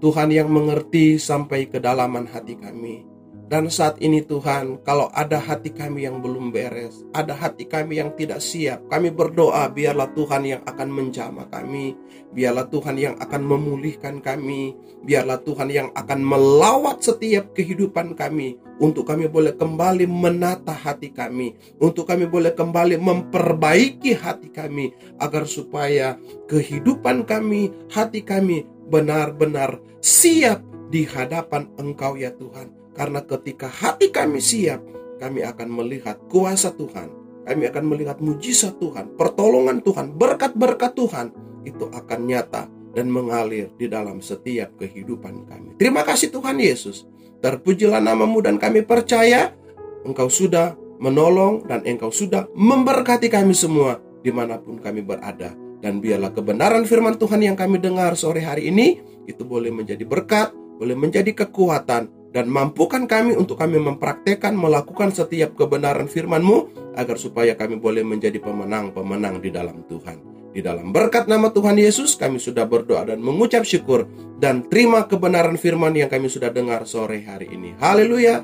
Tuhan 0.00 0.32
yang 0.32 0.48
mengerti 0.48 1.20
sampai 1.20 1.68
kedalaman 1.68 2.24
hati 2.28 2.56
kami. 2.56 3.09
Dan 3.50 3.66
saat 3.66 3.98
ini 3.98 4.22
Tuhan, 4.22 4.86
kalau 4.86 5.10
ada 5.10 5.42
hati 5.42 5.74
kami 5.74 6.06
yang 6.06 6.22
belum 6.22 6.54
beres, 6.54 7.02
ada 7.10 7.34
hati 7.34 7.66
kami 7.66 7.98
yang 7.98 8.14
tidak 8.14 8.38
siap, 8.38 8.86
kami 8.86 9.10
berdoa 9.10 9.66
biarlah 9.74 10.06
Tuhan 10.14 10.46
yang 10.46 10.62
akan 10.62 10.86
menjamah 10.86 11.50
kami, 11.50 11.98
biarlah 12.30 12.70
Tuhan 12.70 12.94
yang 12.94 13.18
akan 13.18 13.42
memulihkan 13.42 14.22
kami, 14.22 14.78
biarlah 15.02 15.42
Tuhan 15.42 15.66
yang 15.66 15.90
akan 15.98 16.22
melawat 16.22 17.02
setiap 17.02 17.50
kehidupan 17.50 18.14
kami, 18.14 18.54
untuk 18.78 19.10
kami 19.10 19.26
boleh 19.26 19.58
kembali 19.58 20.06
menata 20.06 20.70
hati 20.70 21.10
kami, 21.10 21.58
untuk 21.82 22.06
kami 22.06 22.30
boleh 22.30 22.54
kembali 22.54 23.02
memperbaiki 23.02 24.14
hati 24.14 24.54
kami, 24.54 24.94
agar 25.18 25.42
supaya 25.50 26.14
kehidupan 26.46 27.26
kami, 27.26 27.74
hati 27.90 28.22
kami 28.22 28.62
benar-benar 28.86 29.82
siap 29.98 30.62
di 30.86 31.02
hadapan 31.02 31.66
Engkau 31.82 32.14
ya 32.14 32.30
Tuhan 32.30 32.79
karena 33.00 33.24
ketika 33.24 33.64
hati 33.64 34.12
kami 34.12 34.44
siap, 34.44 34.84
kami 35.16 35.40
akan 35.40 35.72
melihat 35.72 36.20
kuasa 36.28 36.68
Tuhan. 36.68 37.08
Kami 37.48 37.64
akan 37.72 37.84
melihat 37.88 38.20
mujizat 38.20 38.76
Tuhan, 38.76 39.16
pertolongan 39.16 39.80
Tuhan, 39.80 40.12
berkat-berkat 40.12 40.92
Tuhan 40.92 41.32
itu 41.64 41.88
akan 41.88 42.20
nyata 42.28 42.68
dan 42.92 43.08
mengalir 43.08 43.72
di 43.80 43.88
dalam 43.88 44.20
setiap 44.20 44.76
kehidupan 44.76 45.48
kami. 45.48 45.80
Terima 45.80 46.04
kasih 46.04 46.28
Tuhan 46.28 46.60
Yesus. 46.60 47.08
Terpujilah 47.40 48.04
namamu 48.04 48.44
dan 48.44 48.60
kami 48.60 48.84
percaya 48.84 49.56
Engkau 50.04 50.28
sudah 50.28 50.76
menolong 51.00 51.64
dan 51.64 51.80
Engkau 51.88 52.12
sudah 52.12 52.52
memberkati 52.52 53.32
kami 53.32 53.56
semua 53.56 53.96
di 54.20 54.28
mana 54.28 54.60
pun 54.60 54.76
kami 54.76 55.00
berada. 55.00 55.56
Dan 55.80 56.04
biarlah 56.04 56.36
kebenaran 56.36 56.84
firman 56.84 57.16
Tuhan 57.16 57.40
yang 57.40 57.56
kami 57.56 57.80
dengar 57.80 58.12
sore 58.12 58.44
hari 58.44 58.68
ini 58.68 59.00
itu 59.24 59.40
boleh 59.48 59.72
menjadi 59.72 60.04
berkat, 60.04 60.52
boleh 60.52 60.92
menjadi 60.92 61.32
kekuatan, 61.32 62.19
dan 62.30 62.46
mampukan 62.46 63.10
kami 63.10 63.34
untuk 63.34 63.58
kami 63.58 63.82
mempraktekkan 63.82 64.54
melakukan 64.54 65.10
setiap 65.10 65.58
kebenaran 65.58 66.06
firman-Mu 66.06 66.90
agar 66.94 67.16
supaya 67.18 67.58
kami 67.58 67.78
boleh 67.78 68.06
menjadi 68.06 68.38
pemenang-pemenang 68.38 69.42
di 69.42 69.50
dalam 69.50 69.82
Tuhan. 69.86 70.30
Di 70.50 70.58
dalam 70.66 70.90
berkat 70.90 71.30
nama 71.30 71.54
Tuhan 71.54 71.78
Yesus 71.78 72.18
kami 72.18 72.42
sudah 72.42 72.66
berdoa 72.66 73.06
dan 73.06 73.22
mengucap 73.22 73.62
syukur 73.62 74.10
dan 74.42 74.66
terima 74.66 75.06
kebenaran 75.06 75.54
firman 75.54 75.94
yang 75.94 76.10
kami 76.10 76.26
sudah 76.26 76.50
dengar 76.50 76.82
sore 76.90 77.22
hari 77.22 77.54
ini. 77.54 77.78
Haleluya. 77.78 78.42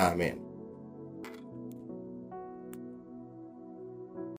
Amin. 0.00 0.41